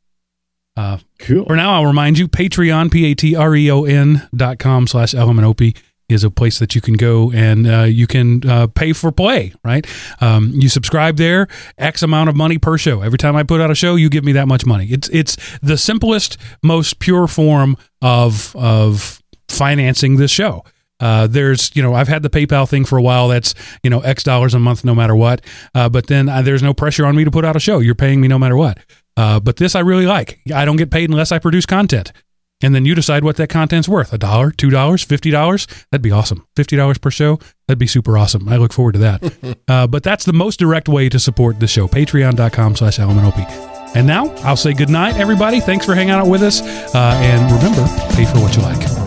[0.77, 1.45] Uh, Cool.
[1.47, 5.77] for now, I'll remind you, Patreon, P-A-T-R-E-O-N dot com slash elementop
[6.09, 9.53] is a place that you can go and uh, you can uh, pay for play.
[9.65, 9.87] Right?
[10.21, 11.49] Um, you subscribe there,
[11.79, 13.01] X amount of money per show.
[13.03, 14.87] Every time I put out a show, you give me that much money.
[14.91, 20.65] It's it's the simplest, most pure form of of financing this show.
[21.01, 23.27] Uh, there's, you know, I've had the PayPal thing for a while.
[23.27, 25.41] That's, you know, X dollars a month, no matter what.
[25.75, 27.81] Uh, but then uh, there's no pressure on me to put out a show.
[27.81, 28.79] You're paying me no matter what.
[29.17, 30.41] Uh, but this I really like.
[30.55, 32.13] I don't get paid unless I produce content.
[32.63, 34.13] And then you decide what that content's worth.
[34.13, 35.67] A dollar, two dollars, fifty dollars.
[35.91, 36.47] That'd be awesome.
[36.55, 37.39] Fifty dollars per show.
[37.67, 38.49] That'd be super awesome.
[38.49, 39.59] I look forward to that.
[39.69, 41.89] uh, but that's the most direct way to support the show.
[41.89, 43.47] Patreon.com slash Opie.
[43.95, 45.61] And now I'll say good night, everybody.
[45.61, 46.63] Thanks for hanging out with us.
[46.95, 47.85] Uh, and remember,
[48.15, 49.02] pay for what you like.